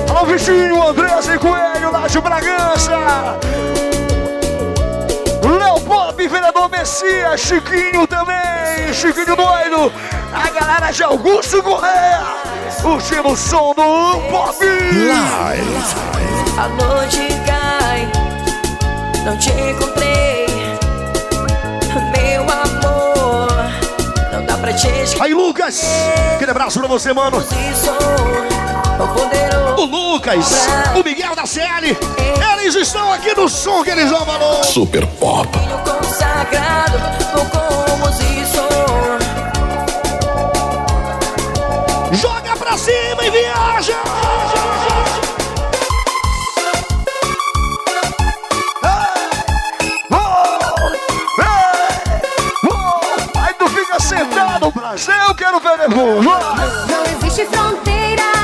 Alô, 0.09 0.25
vizinho, 0.25 0.85
Andrés 0.85 1.25
e 1.29 1.37
Coelho, 1.37 2.09
de 2.09 2.19
Bragança. 2.19 3.88
Pop, 6.19 6.27
vereador 6.27 6.69
Messias, 6.69 7.39
Chiquinho 7.39 8.05
também, 8.05 8.93
Chiquinho 8.93 9.37
doido. 9.37 9.91
A 10.33 10.49
galera 10.49 10.91
de 10.91 11.01
Augusto 11.01 11.63
Correia, 11.63 12.21
curtindo 12.81 13.29
o 13.29 13.37
som 13.37 13.73
do 13.73 14.19
Pop. 14.29 14.57
A 16.57 16.67
noite 16.67 17.27
cai, 17.45 18.11
não 19.23 19.37
te 19.37 19.49
encontrei, 19.51 20.45
meu 22.11 22.41
amor. 22.41 23.47
Não 24.33 24.45
dá 24.45 24.57
pra 24.57 24.73
te 24.73 24.87
esquecer. 24.87 25.23
Aí, 25.23 25.33
Lucas, 25.33 25.81
aquele 26.35 26.51
abraço 26.51 26.79
pra 26.79 26.89
você, 26.89 27.13
mano. 27.13 27.41
O 29.77 29.85
Lucas, 29.85 30.67
o 30.99 31.03
Miguel 31.03 31.33
da 31.33 31.45
CL, 31.45 31.97
eles 32.53 32.75
estão 32.75 33.09
aqui 33.13 33.33
no 33.33 33.47
som 33.47 33.83
que 33.83 33.89
eles 33.91 34.09
dão 34.09 34.25
valor. 34.25 34.65
Super 34.65 35.07
Pop. 35.07 35.47
Consagrado 36.39 36.97
por 37.33 37.49
composição. 37.49 38.69
Joga 42.13 42.55
pra 42.55 42.77
cima 42.77 43.25
e 43.25 43.29
viaja! 43.29 43.97
Aí 53.35 53.53
tu 53.55 53.67
fica 53.67 53.99
sentado, 53.99 54.71
Brasil, 54.71 55.13
eu 55.27 55.35
quero 55.35 55.59
ver 55.59 55.77
depois. 55.77 56.25
Não 56.25 57.03
existe 57.17 57.45
fronteira 57.47 58.38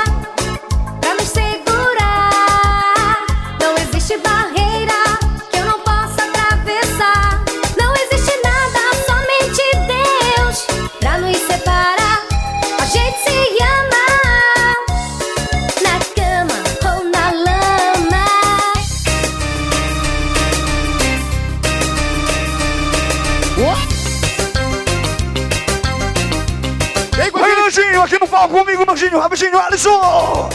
Nandinho, 28.95 29.19
rapidinho, 29.19 29.59
Alisson. 29.59 30.49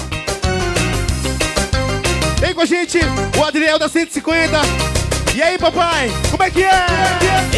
Vem 2.38 2.54
com 2.54 2.62
a 2.62 2.64
gente, 2.64 2.98
o 3.38 3.44
Adriel 3.44 3.78
da 3.78 3.86
150. 3.86 4.58
E 5.34 5.42
aí, 5.42 5.58
papai, 5.58 6.10
como 6.30 6.42
é 6.42 6.50
que 6.50 6.64
é? 6.64 6.86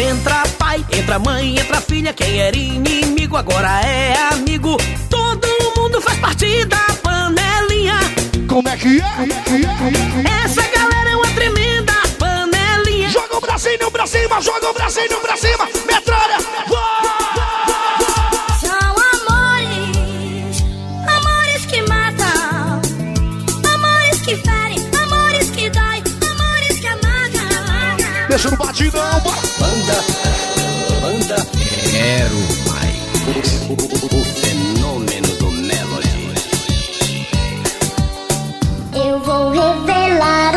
Entra 0.09 0.43
pai, 0.59 0.85
entra 0.91 1.19
mãe, 1.19 1.57
entra 1.57 1.79
filha. 1.79 2.11
Quem 2.11 2.41
era 2.41 2.57
inimigo 2.57 3.37
agora 3.37 3.79
é 3.79 4.13
amigo. 4.33 4.75
Todo 5.09 5.47
mundo 5.77 6.01
faz 6.01 6.19
parte 6.19 6.65
da 6.65 6.85
panelinha. 7.01 7.97
Como 8.49 8.67
é 8.67 8.75
que 8.75 8.99
é? 8.99 10.43
Essa 10.43 10.63
galera 10.63 11.11
é 11.11 11.15
uma 11.15 11.29
tremenda 11.29 11.93
panelinha. 12.19 13.07
Joga 13.07 13.37
o 13.37 13.39
bracinho 13.39 13.89
pra 13.89 14.05
cima, 14.05 14.41
joga 14.41 14.69
o 14.69 14.73
bracinho 14.73 15.17
pra 15.21 15.37
cima. 15.37 15.65
Metralha, 15.87 16.39
São 16.67 17.22
Deixa 28.33 28.49
no 28.49 28.57
batidão, 28.57 29.19
bora. 29.19 29.37
Banda, 29.59 30.03
banda, 31.03 31.47
quero 31.91 32.35
mais. 32.67 32.97
O 34.11 34.23
fenômeno 34.41 35.27
do 35.37 35.51
Melody. 35.51 36.33
Eu 38.91 39.19
vou 39.19 39.51
revelar 39.51 40.52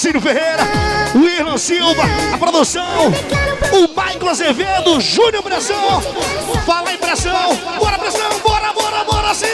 Marcinho 0.00 0.22
Ferreira, 0.22 0.62
o 1.14 1.28
Irlan 1.28 1.58
Silva, 1.58 2.04
a 2.32 2.38
produção, 2.38 3.08
o 3.70 3.88
Michael 3.88 4.30
Azevedo, 4.30 4.98
Júnior 4.98 5.42
Pressão. 5.42 6.00
Fala 6.64 6.88
aí, 6.88 6.96
pressão. 6.96 7.54
Bora, 7.78 7.98
pressão, 7.98 8.30
bora, 8.42 8.72
bora, 8.72 9.04
bora, 9.04 9.34
sim. 9.34 9.46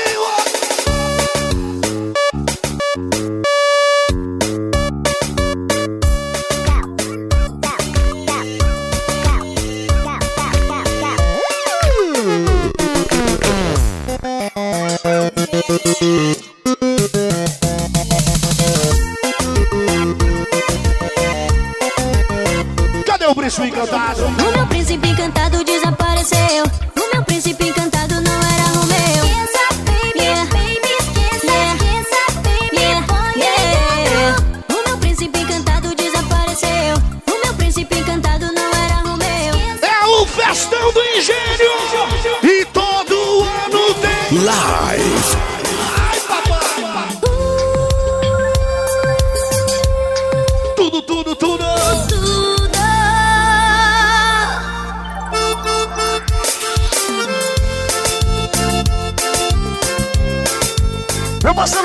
O 23.29 23.35
príncipe 23.35 23.67
encantado? 23.67 24.25
O 24.25 24.53
meu 24.53 24.67
príncipe 24.69 25.09
encantado 25.09 25.65
desapareceu. 25.65 26.96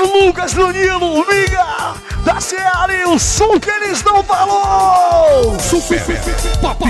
Parceiro 0.02 0.26
Lucas 0.26 0.52
Danilo, 0.54 1.24
Miga, 1.26 1.94
da 2.24 2.40
CL, 2.40 3.04
o 3.06 3.18
som 3.18 3.58
que 3.60 3.70
eles 3.70 4.02
não 4.02 4.22
falou. 4.24 5.56
Super 5.60 6.02
Pop. 6.60 6.84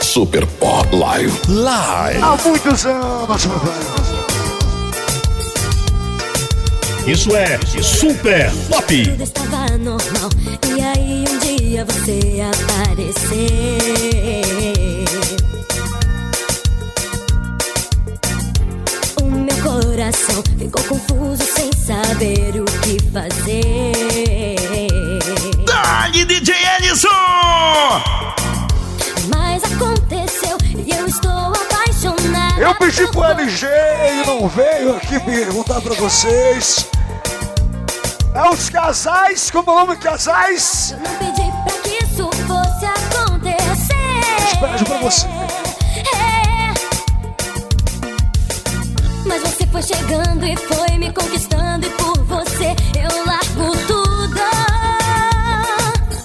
Super 0.00 0.46
Pop 0.46 0.94
Live. 0.94 1.32
Live. 1.48 2.22
Há 2.22 2.36
muitos 2.44 2.86
anos, 2.86 3.46
meu 3.46 3.58
velho. 3.58 4.08
Isso 7.06 7.34
é 7.34 7.58
Super 7.82 8.52
Pop. 8.68 9.04
Tudo 9.04 9.22
estava 9.22 9.76
normal. 9.78 10.30
E 10.76 10.80
aí 10.80 11.24
um 11.28 11.38
dia 11.38 11.84
você 11.84 12.42
apareceu. 12.42 13.38
Coração 20.08 20.42
ficou 20.58 20.82
confuso 20.84 21.42
sem 21.44 21.70
saber 21.72 22.60
o 22.60 22.64
que 22.80 22.98
fazer. 23.12 24.56
Dali 25.66 26.24
DJ 26.24 26.54
Ellison! 26.78 27.08
Mas 29.28 29.62
aconteceu 29.64 30.56
e 30.86 30.90
eu 30.90 31.06
estou 31.06 31.30
apaixonada. 31.30 32.58
Eu 32.58 32.74
pedi 32.76 33.06
pro 33.08 33.22
LG 33.24 33.66
e 33.66 34.26
não 34.26 34.48
veio 34.48 34.96
aqui 34.96 35.20
perguntar 35.20 35.80
pra 35.82 35.94
vocês. 35.94 36.88
É 38.34 38.50
os 38.50 38.70
casais, 38.70 39.50
como 39.50 39.70
é 39.70 39.74
o 39.74 39.78
nome 39.80 39.96
casais? 39.96 40.94
Não 41.04 41.14
pedi 41.16 41.50
pra 41.64 41.74
que 41.82 42.04
isso 42.04 42.30
fosse 42.46 42.86
acontecer. 42.86 44.58
Beijo 44.60 44.84
pra 44.86 44.98
você. 44.98 45.26
Chegando 49.88 50.44
e 50.44 50.54
foi 50.54 50.98
me 50.98 51.10
conquistando 51.10 51.86
e 51.86 51.90
por 51.90 52.18
você 52.24 52.76
eu 52.94 53.24
largo 53.24 53.74
tudo 53.86 54.38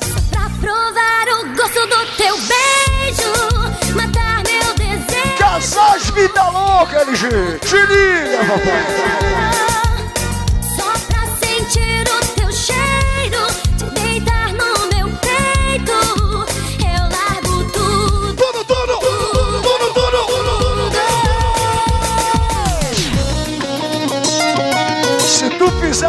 Só 0.01 0.20
pra 0.32 0.49
provar 0.59 1.28
o 1.30 1.55
gosto 1.55 1.88
do 1.88 2.05
teu 2.18 2.36
beijo 2.39 3.95
Matar 3.95 4.43
meu 4.43 4.74
desejo 4.76 5.38
Casais 5.38 6.09
vida 6.09 6.43
louca, 6.49 7.03
LG! 7.03 7.59
Te 7.61 7.78
liga, 7.78 8.39
papai! 8.49 9.53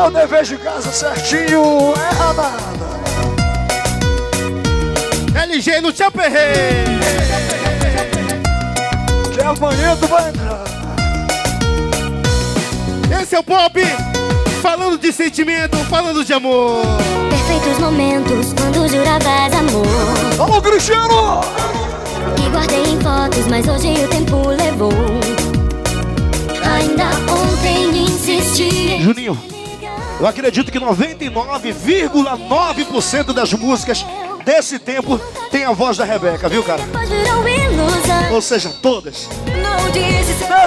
O 0.07 0.11
dever 0.11 0.45
de 0.45 0.57
casa 0.59 0.93
certinho, 0.93 1.95
erra 1.97 2.33
nada. 2.35 2.75
LG 5.35 5.81
no 5.81 5.93
te 5.93 6.03
aperrei. 6.03 6.85
Que 9.33 9.41
amanhã 9.41 9.97
tu 9.97 10.07
vai 10.07 10.29
entrar. 10.29 10.65
Esse 13.23 13.35
é 13.35 13.39
o 13.39 13.43
Pop. 13.43 13.81
Falando 14.61 14.99
de 14.99 15.13
sentimento, 15.13 15.77
falando 15.89 16.25
de 16.25 16.33
amor. 16.33 16.83
Perfeitos 17.31 17.79
momentos 17.79 18.55
quando 18.55 18.89
juravas 18.89 19.53
amor 19.53 19.87
Vamos, 20.37 20.61
Cristiano! 20.61 21.41
E 22.43 22.49
guardei 22.49 22.83
em 22.83 22.99
fotos, 23.01 23.47
mas 23.49 23.69
hoje 23.69 23.93
o 24.03 24.09
tempo 24.09 24.49
levou 24.49 24.93
Ainda 26.65 27.05
ontem 27.31 28.05
insisti 28.05 29.03
Juninho, 29.03 29.39
eu 30.21 30.27
acredito 30.27 30.71
que 30.71 30.79
99,9% 30.79 33.33
das 33.33 33.53
músicas 33.53 34.07
desse 34.45 34.79
tempo 34.79 35.19
tem 35.51 35.65
a 35.65 35.73
voz 35.73 35.97
da 35.97 36.05
Rebeca, 36.05 36.49
viu, 36.49 36.63
cara? 36.63 36.83
Ou 38.31 38.41
seja, 38.41 38.71
todas. 38.83 39.29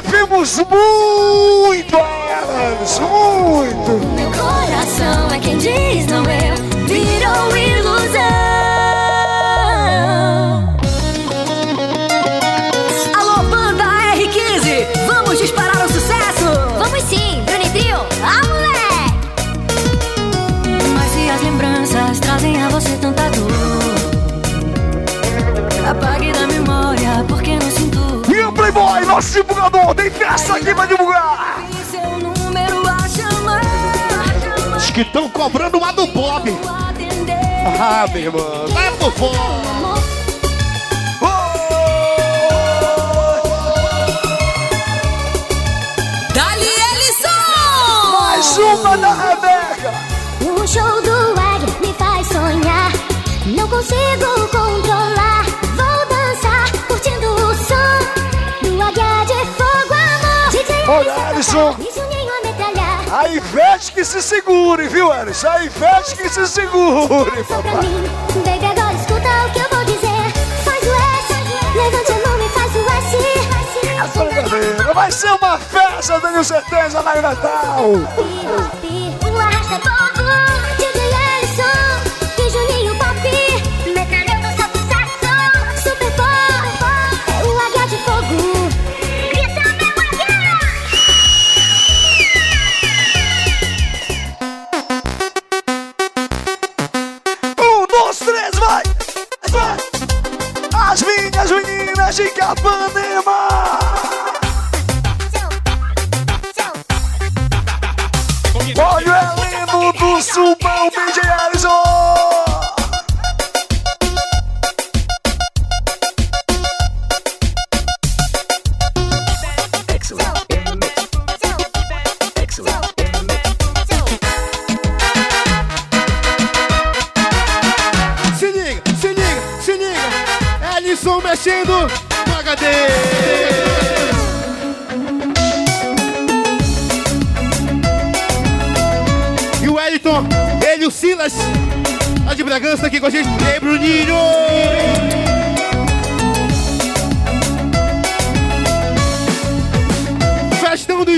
Devemos 0.03 0.57
muito 0.57 1.95
a 1.97 2.07
elas, 2.29 2.99
muito! 2.99 3.91
meu 4.15 4.29
coração 4.31 5.31
é 5.33 5.39
quem 5.39 5.57
diz 5.57 6.05
não 6.07 6.23
eu 6.23 6.55
Virou 6.87 7.57
ilusão 7.57 8.46
nosso 29.17 29.33
divulgador, 29.33 29.95
tem 29.95 30.11
festa 30.11 30.57
aqui 30.57 30.75
pra 30.75 30.85
divulgar! 30.85 31.57
Os 34.77 34.91
que 34.91 35.01
estão 35.01 35.27
cobrando 35.29 35.79
uma 35.79 35.91
do 35.91 36.07
Pop. 36.09 36.47
Ah, 37.79 38.05
meu 38.13 38.21
irmão, 38.21 38.67
vai 38.67 38.91
pro 38.91 39.11
fora. 39.11 39.76
E 61.37 61.43
Juninho 61.43 62.27
a 63.11 63.29
Ivete 63.29 63.91
que 63.93 64.03
se 64.03 64.21
segure, 64.23 64.87
viu, 64.87 65.11
Alisson? 65.11 65.47
A 65.47 65.63
Ivete 65.63 66.15
que 66.15 66.27
se 66.27 66.47
segure, 66.47 67.43
papai! 67.43 67.83
mim 67.83 68.09
Baby, 68.43 68.65
agora 68.65 68.93
escuta 68.95 69.45
o 69.45 69.51
que 69.53 69.59
eu 69.59 69.69
vou 69.69 69.85
dizer 69.85 70.33
Faz 70.65 70.83
o 70.83 70.95
S 70.95 71.33
Levante 71.75 72.11
a 72.11 72.27
mão 72.27 72.37
e 72.43 72.49
faz 72.49 72.75
o 72.75 72.85
S 72.89 73.17
Brincadeira, 74.17 74.93
Vai 74.95 75.11
ser 75.11 75.31
uma 75.31 75.59
festa, 75.59 76.19
tenho 76.19 76.43
certeza, 76.43 77.01
lá 77.01 77.17
em 77.17 77.21
Natal! 77.21 78.76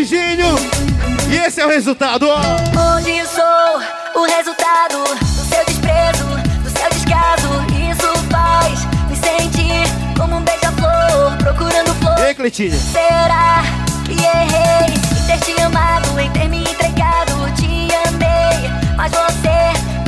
Engenho. 0.10 0.56
E 1.30 1.36
esse 1.36 1.62
é 1.62 1.66
o 1.68 1.70
resultado. 1.70 2.26
Hoje 2.26 3.24
sou 3.28 4.20
o 4.20 4.26
resultado 4.26 5.04
do 5.04 5.46
seu 5.46 5.64
desprezo, 5.66 6.26
do 6.64 6.70
seu 6.72 6.90
descaso. 6.90 7.48
Isso 7.92 8.08
faz 8.32 8.86
me 9.08 9.16
sentir 9.16 9.84
como 10.18 10.38
um 10.38 10.42
beija-flor 10.42 11.38
procurando 11.38 11.94
flor. 12.02 12.18
E 12.18 12.24
aí, 12.24 12.34
Cleitinho? 12.34 12.76
Será 12.76 13.62
que 14.04 14.14
errei 14.14 14.96
em 14.96 15.28
ter 15.28 15.46
te 15.46 15.62
amado, 15.62 16.20
em 16.20 16.32
ter 16.32 16.50
me 16.50 16.64
entregado? 16.64 17.34
Te 17.56 17.90
amei, 18.08 18.68
mas 18.98 19.12
você 19.12 19.99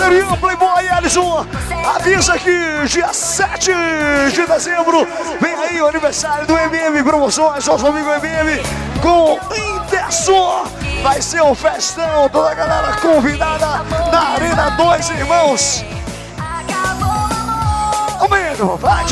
parceirinho 0.00 0.36
Playboy 0.38 0.88
Alisson, 0.88 1.46
avisa 1.94 2.38
que 2.38 2.86
dia 2.88 3.12
7 3.12 3.70
de 4.32 4.46
dezembro 4.46 5.06
vem 5.40 5.54
aí 5.54 5.80
o 5.80 5.88
aniversário 5.88 6.46
do 6.46 6.56
MM 6.56 7.02
Promoções, 7.02 7.66
nosso 7.66 7.86
amigo 7.86 8.08
MM 8.10 8.62
com 9.02 9.38
Interson. 9.54 10.64
Vai 11.02 11.20
ser 11.20 11.42
um 11.42 11.54
festão, 11.54 12.28
toda 12.30 12.50
a 12.50 12.54
galera 12.54 12.96
convidada 12.96 13.84
na 14.10 14.20
Arena 14.30 14.70
Dois 14.70 15.10
Irmãos. 15.10 15.84
Aumento, 18.20 18.76
vai, 18.78 19.04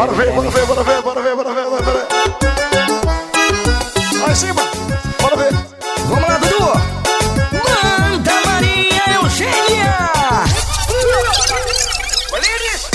Bora 0.00 0.12
ver, 0.12 0.32
bora 0.32 0.48
ver, 0.48 0.64
bora 0.64 0.82
ver, 0.82 1.02
bora 1.02 1.20
ver, 1.20 1.36
bora 1.36 1.52
ver, 1.52 1.64
bora 1.68 1.82
ver. 1.82 2.06
Lá 4.18 4.30
em 4.30 4.34
cima, 4.34 4.62
bora 5.20 5.36
ver. 5.36 5.52
Vamos 6.08 6.26
lá, 6.26 6.38
Dudu! 6.38 6.72
Manda 7.52 8.32
Maria 8.46 9.04
Eugênia! 9.16 9.98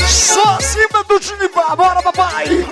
Só 0.07 0.55
acima 0.55 1.03
do 1.07 1.19
Tinibá, 1.19 1.75
bora 1.75 2.01
papai! 2.01 2.65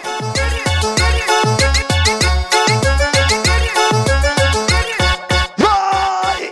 Vai! 5.59 6.51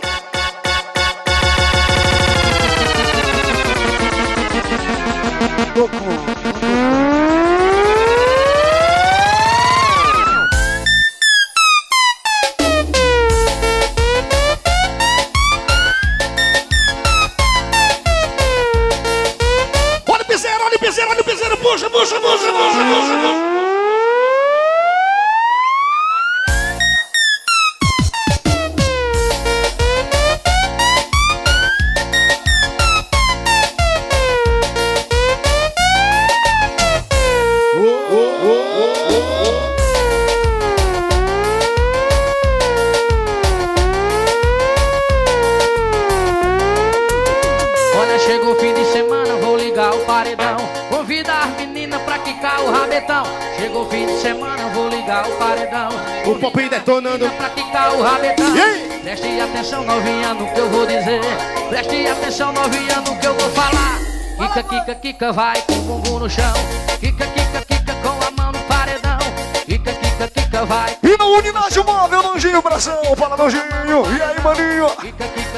Kika, 65.22 65.32
vai 65.32 65.62
com 65.62 65.72
o 65.74 65.82
bumbum 65.82 66.18
no 66.18 66.28
chão. 66.28 66.52
Kika, 66.98 67.24
kika, 67.26 67.60
kika, 67.64 67.94
com 68.02 68.08
a 68.08 68.30
mão 68.42 68.50
no 68.52 68.58
paredão. 68.64 69.18
Kika, 69.64 69.92
kika, 69.92 70.28
kika, 70.28 70.64
vai. 70.66 70.96
E 71.00 71.16
na 71.16 71.24
unidade 71.26 71.78
móvel, 71.78 72.22
Lanjinho, 72.22 72.60
bração, 72.60 72.98
fala 73.16 73.36
Lanjinho. 73.36 73.62
E 73.86 74.22
aí, 74.22 74.40
maninho? 74.42 74.86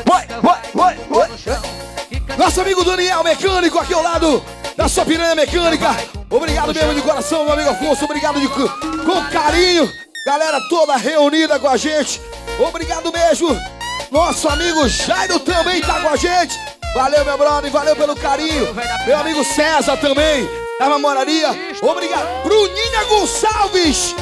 Vai, 0.05 0.27
vai, 0.43 0.61
vai, 0.75 0.97
vai. 1.09 1.31
Nosso 2.37 2.61
amigo 2.61 2.85
Daniel 2.85 3.25
Mecânico 3.25 3.79
aqui 3.79 3.95
ao 3.95 4.03
lado 4.03 4.45
da 4.77 4.87
sua 4.87 5.07
piranha 5.07 5.35
mecânica. 5.35 5.97
Obrigado 6.29 6.75
mesmo 6.75 6.95
de 6.95 7.01
coração, 7.01 7.45
meu 7.45 7.55
amigo 7.55 7.71
Afonso. 7.71 8.05
Obrigado 8.05 8.39
de, 8.39 8.49
co- 8.49 8.69
com 8.69 9.25
carinho. 9.31 9.91
Galera 10.27 10.61
toda 10.69 10.97
reunida 10.97 11.59
com 11.59 11.69
a 11.69 11.77
gente. 11.79 12.21
Obrigado 12.59 13.11
mesmo. 13.13 13.59
Nosso 14.11 14.47
amigo 14.49 14.87
Jairo 14.89 15.39
também 15.41 15.81
tá 15.81 16.01
com 16.01 16.09
a 16.09 16.17
gente. 16.17 16.59
Valeu, 16.95 17.25
meu 17.25 17.37
brother. 17.37 17.71
Valeu 17.71 17.97
pelo 17.97 18.15
carinho. 18.17 18.75
Meu 19.07 19.19
amigo 19.19 19.45
César 19.45 19.97
também. 19.97 20.49
Da 20.79 20.89
namoraria. 20.89 21.49
Obrigado. 21.83 22.43
Bruninha 22.45 23.05
Gonçalves. 23.09 24.15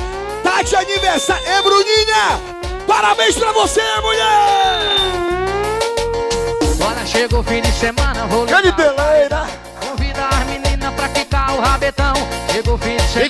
Tá 0.43 0.63
de 0.63 0.75
aniversário. 0.75 1.47
É, 1.47 1.63
Bruninha. 1.63 2.41
Parabéns 2.87 3.37
pra 3.37 3.53
você, 3.53 3.83
mulher. 4.01 5.23
Olha, 6.85 7.07
chegou 7.07 7.41
o 7.41 7.45
fim 7.45 7.61
de 7.61 7.73
semana, 7.73 8.27
vou 8.27 8.45
ligar 8.45 8.63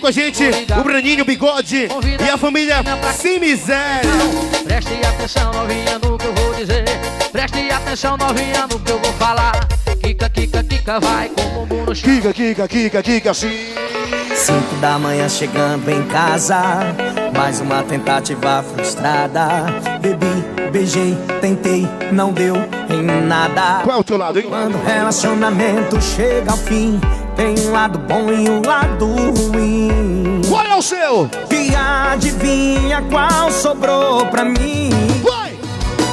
com 0.02 0.08
a 0.08 0.10
gente, 0.10 0.42
o 0.76 0.82
Braninho, 0.82 1.22
o 1.22 1.24
Bigode 1.24 1.86
e 1.86 2.28
a 2.28 2.36
família 2.36 2.82
Sem 3.14 3.38
Miséria. 3.38 4.10
Preste 4.64 4.94
atenção, 4.94 5.52
novinha, 5.52 5.96
no 6.00 6.18
que 6.18 6.26
eu 6.26 6.34
vou 6.34 6.54
dizer. 6.54 6.84
Preste 7.30 7.70
atenção, 7.70 8.16
novinha, 8.16 8.66
no 8.66 8.80
que 8.80 8.90
eu 8.90 8.98
vou 8.98 9.12
falar. 9.12 9.64
Kika, 10.02 10.28
kika, 10.28 10.64
kika, 10.64 10.98
vai 10.98 11.28
com 11.28 11.42
o 11.42 11.66
bumbum 11.66 11.84
no 11.84 11.94
chão. 11.94 12.10
Kika, 12.12 12.32
kika, 12.32 12.66
kika, 12.66 13.02
kika, 13.02 13.30
assim. 13.30 13.74
Cinco 14.34 14.74
da 14.80 14.98
manhã 14.98 15.28
chegando 15.28 15.88
em 15.88 16.02
casa, 16.06 16.60
mais 17.36 17.60
uma 17.60 17.84
tentativa 17.84 18.64
frustrada. 18.74 19.66
Bebi, 20.00 20.70
beijei, 20.72 21.16
tentei, 21.40 21.86
não 22.10 22.32
deu 22.32 22.56
em 22.90 23.02
nada. 23.02 23.82
Qual 23.84 23.98
é 23.98 24.00
o 24.00 24.04
teu 24.04 24.16
lado, 24.16 24.40
hein? 24.40 24.46
Quando 24.48 24.74
o 24.74 24.84
relacionamento 24.84 26.02
chega 26.02 26.50
ao 26.50 26.56
fim, 26.56 27.00
tem 27.42 27.58
um 27.66 27.72
lado 27.72 27.98
bom 27.98 28.30
e 28.30 28.48
um 28.48 28.62
lado 28.64 29.04
ruim. 29.04 30.40
Qual 30.48 30.64
é 30.64 30.76
o 30.76 30.82
seu? 30.82 31.28
E 31.50 31.74
adivinha 31.74 33.02
qual 33.10 33.50
sobrou 33.50 34.26
pra 34.26 34.44
mim? 34.44 34.90
Vai! 35.24 35.56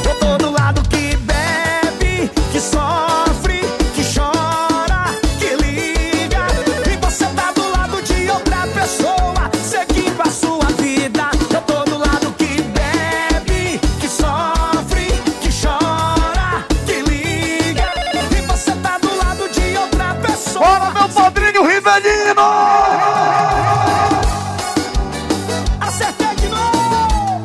Eu 0.03 0.15
tô 0.15 0.37
do 0.39 0.51
lado 0.51 0.81
que 0.89 1.15
bebe, 1.17 2.31
que 2.51 2.59
sofre, 2.59 3.18
Rivelino! 21.99 22.41
Acertei 25.81 26.35
de 26.35 26.47
novo! 26.47 27.41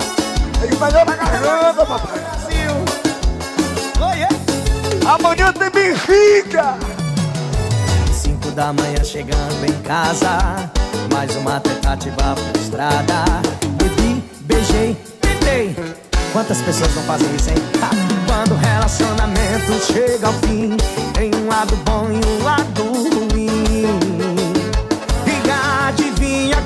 Ele 0.63 0.77
melhor 0.77 1.07
na 1.07 1.17
garganta, 1.17 1.87
papai. 1.87 2.21
Brasil! 2.21 2.73
Oiê! 4.01 4.29
Amanhã 5.07 5.53
tem 5.53 5.71
Benfica! 5.71 6.79
Cinco 8.13 8.51
da 8.53 8.73
manhã 8.73 9.03
chegando 9.03 9.65
em 9.65 9.83
casa 9.83 10.39
Mais 11.13 11.35
uma 11.37 11.59
tentativa 11.61 12.37
frustrada 12.37 13.25
Bebi, 13.77 14.23
beijei, 14.43 14.97
tentei 15.21 15.77
Quantas 16.33 16.59
pessoas 16.63 16.95
não 16.95 17.03
fazem 17.03 17.35
isso, 17.35 17.51
hein? 17.51 17.57
Ha! 17.83 17.91
Quando 18.27 18.53
o 18.53 18.57
relacionamento 18.57 19.73
chega 19.93 20.29
ao 20.29 20.33
fim 20.35 20.77
Tem 21.13 21.35
um 21.35 21.49
lado 21.49 21.77
bom 21.85 22.09
e 22.11 22.41
um 22.41 22.45
lado 22.45 22.83
ruim 22.83 23.34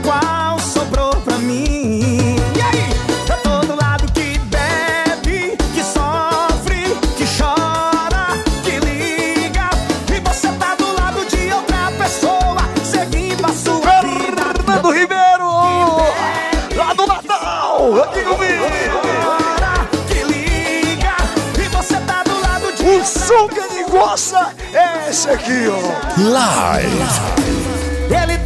qual 0.09 0.59
sobrou 0.59 1.15
pra 1.21 1.37
mim 1.37 2.37
E 2.57 2.63
aí? 2.63 2.91
Eu 3.29 3.37
tô 3.43 3.67
do 3.67 3.77
lado 3.77 4.11
que 4.13 4.39
bebe, 4.39 5.57
que 5.75 5.85
sofre, 5.85 6.97
que 7.17 7.27
chora, 7.37 8.43
que 8.65 8.79
liga 8.81 9.69
E 10.11 10.21
você 10.21 10.49
tá 10.53 10.75
do 10.77 10.95
lado 10.95 11.27
de 11.27 11.53
outra 11.53 11.93
pessoa 11.99 12.63
Seguindo 12.83 13.45
a 13.45 13.53
sua 13.53 14.01
vida 14.01 14.43
Fernando 14.57 14.91
Ribeiro! 14.91 15.49
Lá 16.75 16.95
do 16.95 17.07
Natal! 17.07 18.03
Aqui 18.05 18.23
comigo! 18.23 18.65
Que 20.09 20.25
liga 20.25 21.17
E 21.63 21.69
você 21.69 21.97
tá 22.01 22.23
do 22.23 22.41
lado 22.41 22.73
de 22.73 22.83
O 22.83 23.05
som 23.05 23.47
que 23.49 23.61
ele 23.61 23.85
gosta 23.91 24.55
é 24.73 25.11
esse 25.11 25.29
aqui, 25.29 25.67
ó. 25.69 26.21
Live. 26.31 27.69
Ele 28.11 28.39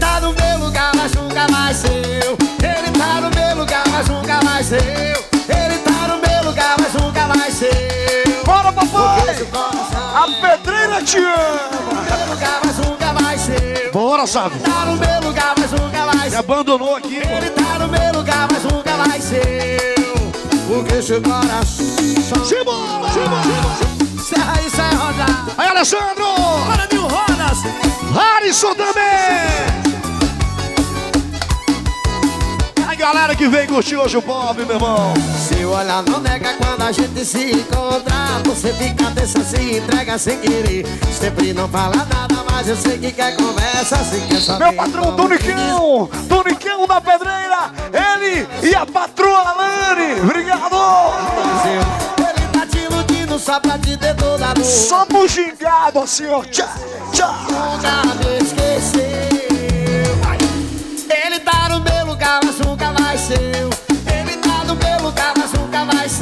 mais 1.53 1.77
seu 1.77 1.91
Ele 1.91 2.91
tá 2.99 3.21
no 3.21 3.31
meu 3.31 3.57
lugar, 3.57 3.85
mas 3.93 4.09
nunca 4.09 4.41
mais 4.45 4.67
seu 4.67 4.79
Ele 4.79 5.79
tá 5.85 6.09
no 6.09 6.19
meu 6.19 6.45
lugar, 6.51 6.75
mas 6.81 6.93
nunca 6.95 7.27
mais 7.29 7.55
seu 7.55 8.45
Bora, 8.45 8.73
papai! 8.73 9.35
Seu 9.37 9.47
coração 9.47 9.93
te 11.05 11.19
ama. 11.19 12.03
Meu 12.17 12.35
lugar, 12.35 12.61
mas 12.65 12.79
nunca 12.79 13.13
vai 13.13 13.39
ser. 13.39 13.91
Bora, 13.93 14.27
sabe? 14.27 14.59
Tá 14.61 14.87
no 14.87 14.97
meu 14.97 15.21
lugar, 15.29 15.55
mas 15.59 15.71
nunca 15.73 16.07
vai 16.07 16.25
Me 16.25 16.31
ser. 16.31 16.37
abandonou 16.37 16.97
aqui. 16.97 17.17
Ele 17.17 17.51
tá 17.51 17.79
no 17.79 17.89
meu 17.89 18.13
lugar, 18.13 18.49
mas 18.51 18.63
nunca 18.65 18.97
vai 18.97 19.21
ser. 19.21 19.95
Porque 20.67 21.03
seu 21.03 21.21
coração. 21.21 22.45
Simbora, 22.45 23.13
simbora, 23.13 24.23
Serra 24.23 24.55
aí, 24.57 24.71
Serra 24.71 24.95
Roda. 24.95 25.27
Aí, 25.59 25.69
Alessandro! 25.69 26.25
Bora, 26.25 26.89
mil 26.93 27.03
rodas. 27.03 27.59
Harrison 28.15 28.75
também! 28.75 30.02
Galera 33.03 33.35
que 33.35 33.49
vem 33.49 33.67
curtir 33.67 33.97
hoje 33.97 34.17
o 34.17 34.23
pop, 34.23 34.65
meu 34.65 34.77
irmão. 34.77 35.13
Se 35.37 35.65
olhar 35.65 36.05
não 36.05 36.21
nega 36.21 36.55
quando 36.55 36.83
a 36.83 36.93
gente 36.93 37.25
se 37.25 37.51
encontra 37.51 38.15
Você 38.45 38.73
fica 38.75 39.11
dessa, 39.11 39.43
se 39.43 39.77
entrega 39.79 40.17
sem 40.17 40.39
querer 40.39 40.87
Sempre 41.13 41.53
não 41.53 41.69
fala 41.69 41.97
nada, 41.97 42.45
mas 42.49 42.69
eu 42.69 42.77
sei 42.77 42.99
que 42.99 43.11
quer 43.11 43.35
conversa 43.37 43.97
Se 44.05 44.21
quer 44.21 44.41
saber 44.41 44.65
Meu 44.67 44.75
patrão 44.75 45.17
Tonicão! 45.17 46.09
Tonicão 46.29 46.87
da 46.87 47.01
Pedreira! 47.01 47.73
Ele 47.93 48.47
e 48.63 48.75
a 48.75 48.87
patroa 48.87 49.51
Alane! 49.51 50.21
Obrigado! 50.23 50.77
Ele 52.19 52.49
tá 52.53 52.67
te 52.67 52.79
iludindo 52.79 53.37
só 53.39 53.59
pra 53.59 53.79
te 53.79 53.97
ter 53.97 54.15
toda 54.15 54.51
a 54.51 54.55
dor 54.55 54.65
Só 54.65 55.05
bugigado 55.07 55.99
assim, 55.99 56.29
ó. 56.29 56.43
Tchau, 56.45 56.69
tchau. 57.13 57.35
Nunca 57.51 58.15
me 58.15 58.39
esqueceu 58.39 59.03
Ele 61.11 61.41
tá 61.41 61.69
no 61.69 61.81
meu 61.81 62.07
lugar, 62.07 62.41
mas 62.45 62.61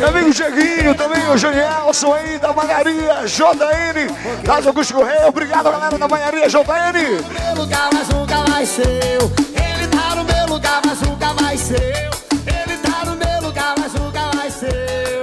Meu 0.01 0.09
amigo 0.09 0.33
Dieguinho, 0.33 0.95
também 0.95 1.29
o 1.29 1.37
Janielson 1.37 2.15
aí 2.15 2.39
da 2.39 2.55
Banharia 2.55 3.27
JN, 3.27 4.43
da 4.43 4.67
Augusto 4.67 4.95
Correia. 4.95 5.29
Obrigado, 5.29 5.65
galera 5.65 5.99
da 5.99 6.09
Banharia 6.09 6.49
JN. 6.49 6.65
meu 6.65 7.63
lugar, 7.63 7.91
mas 7.93 8.09
nunca 8.09 8.37
vai 8.51 8.65
ser 8.65 8.89
Ele 8.89 9.87
tá 9.89 10.15
no 10.15 10.25
meu 10.25 10.47
lugar, 10.47 10.81
mas 10.87 11.03
nunca 11.03 11.35
vai 11.35 11.55
ser 11.59 12.09
Ele 12.33 12.79
tá 12.79 13.05
no 13.05 13.15
meu 13.15 13.43
lugar, 13.43 13.75
mas 13.79 13.93
nunca 13.93 14.31
vai 14.35 14.51
ser 14.51 15.21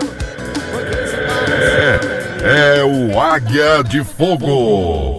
É, 2.43 2.78
é 2.78 2.84
o 2.84 3.19
Águia 3.19 3.84
de 3.84 4.03
Fogo. 4.03 5.16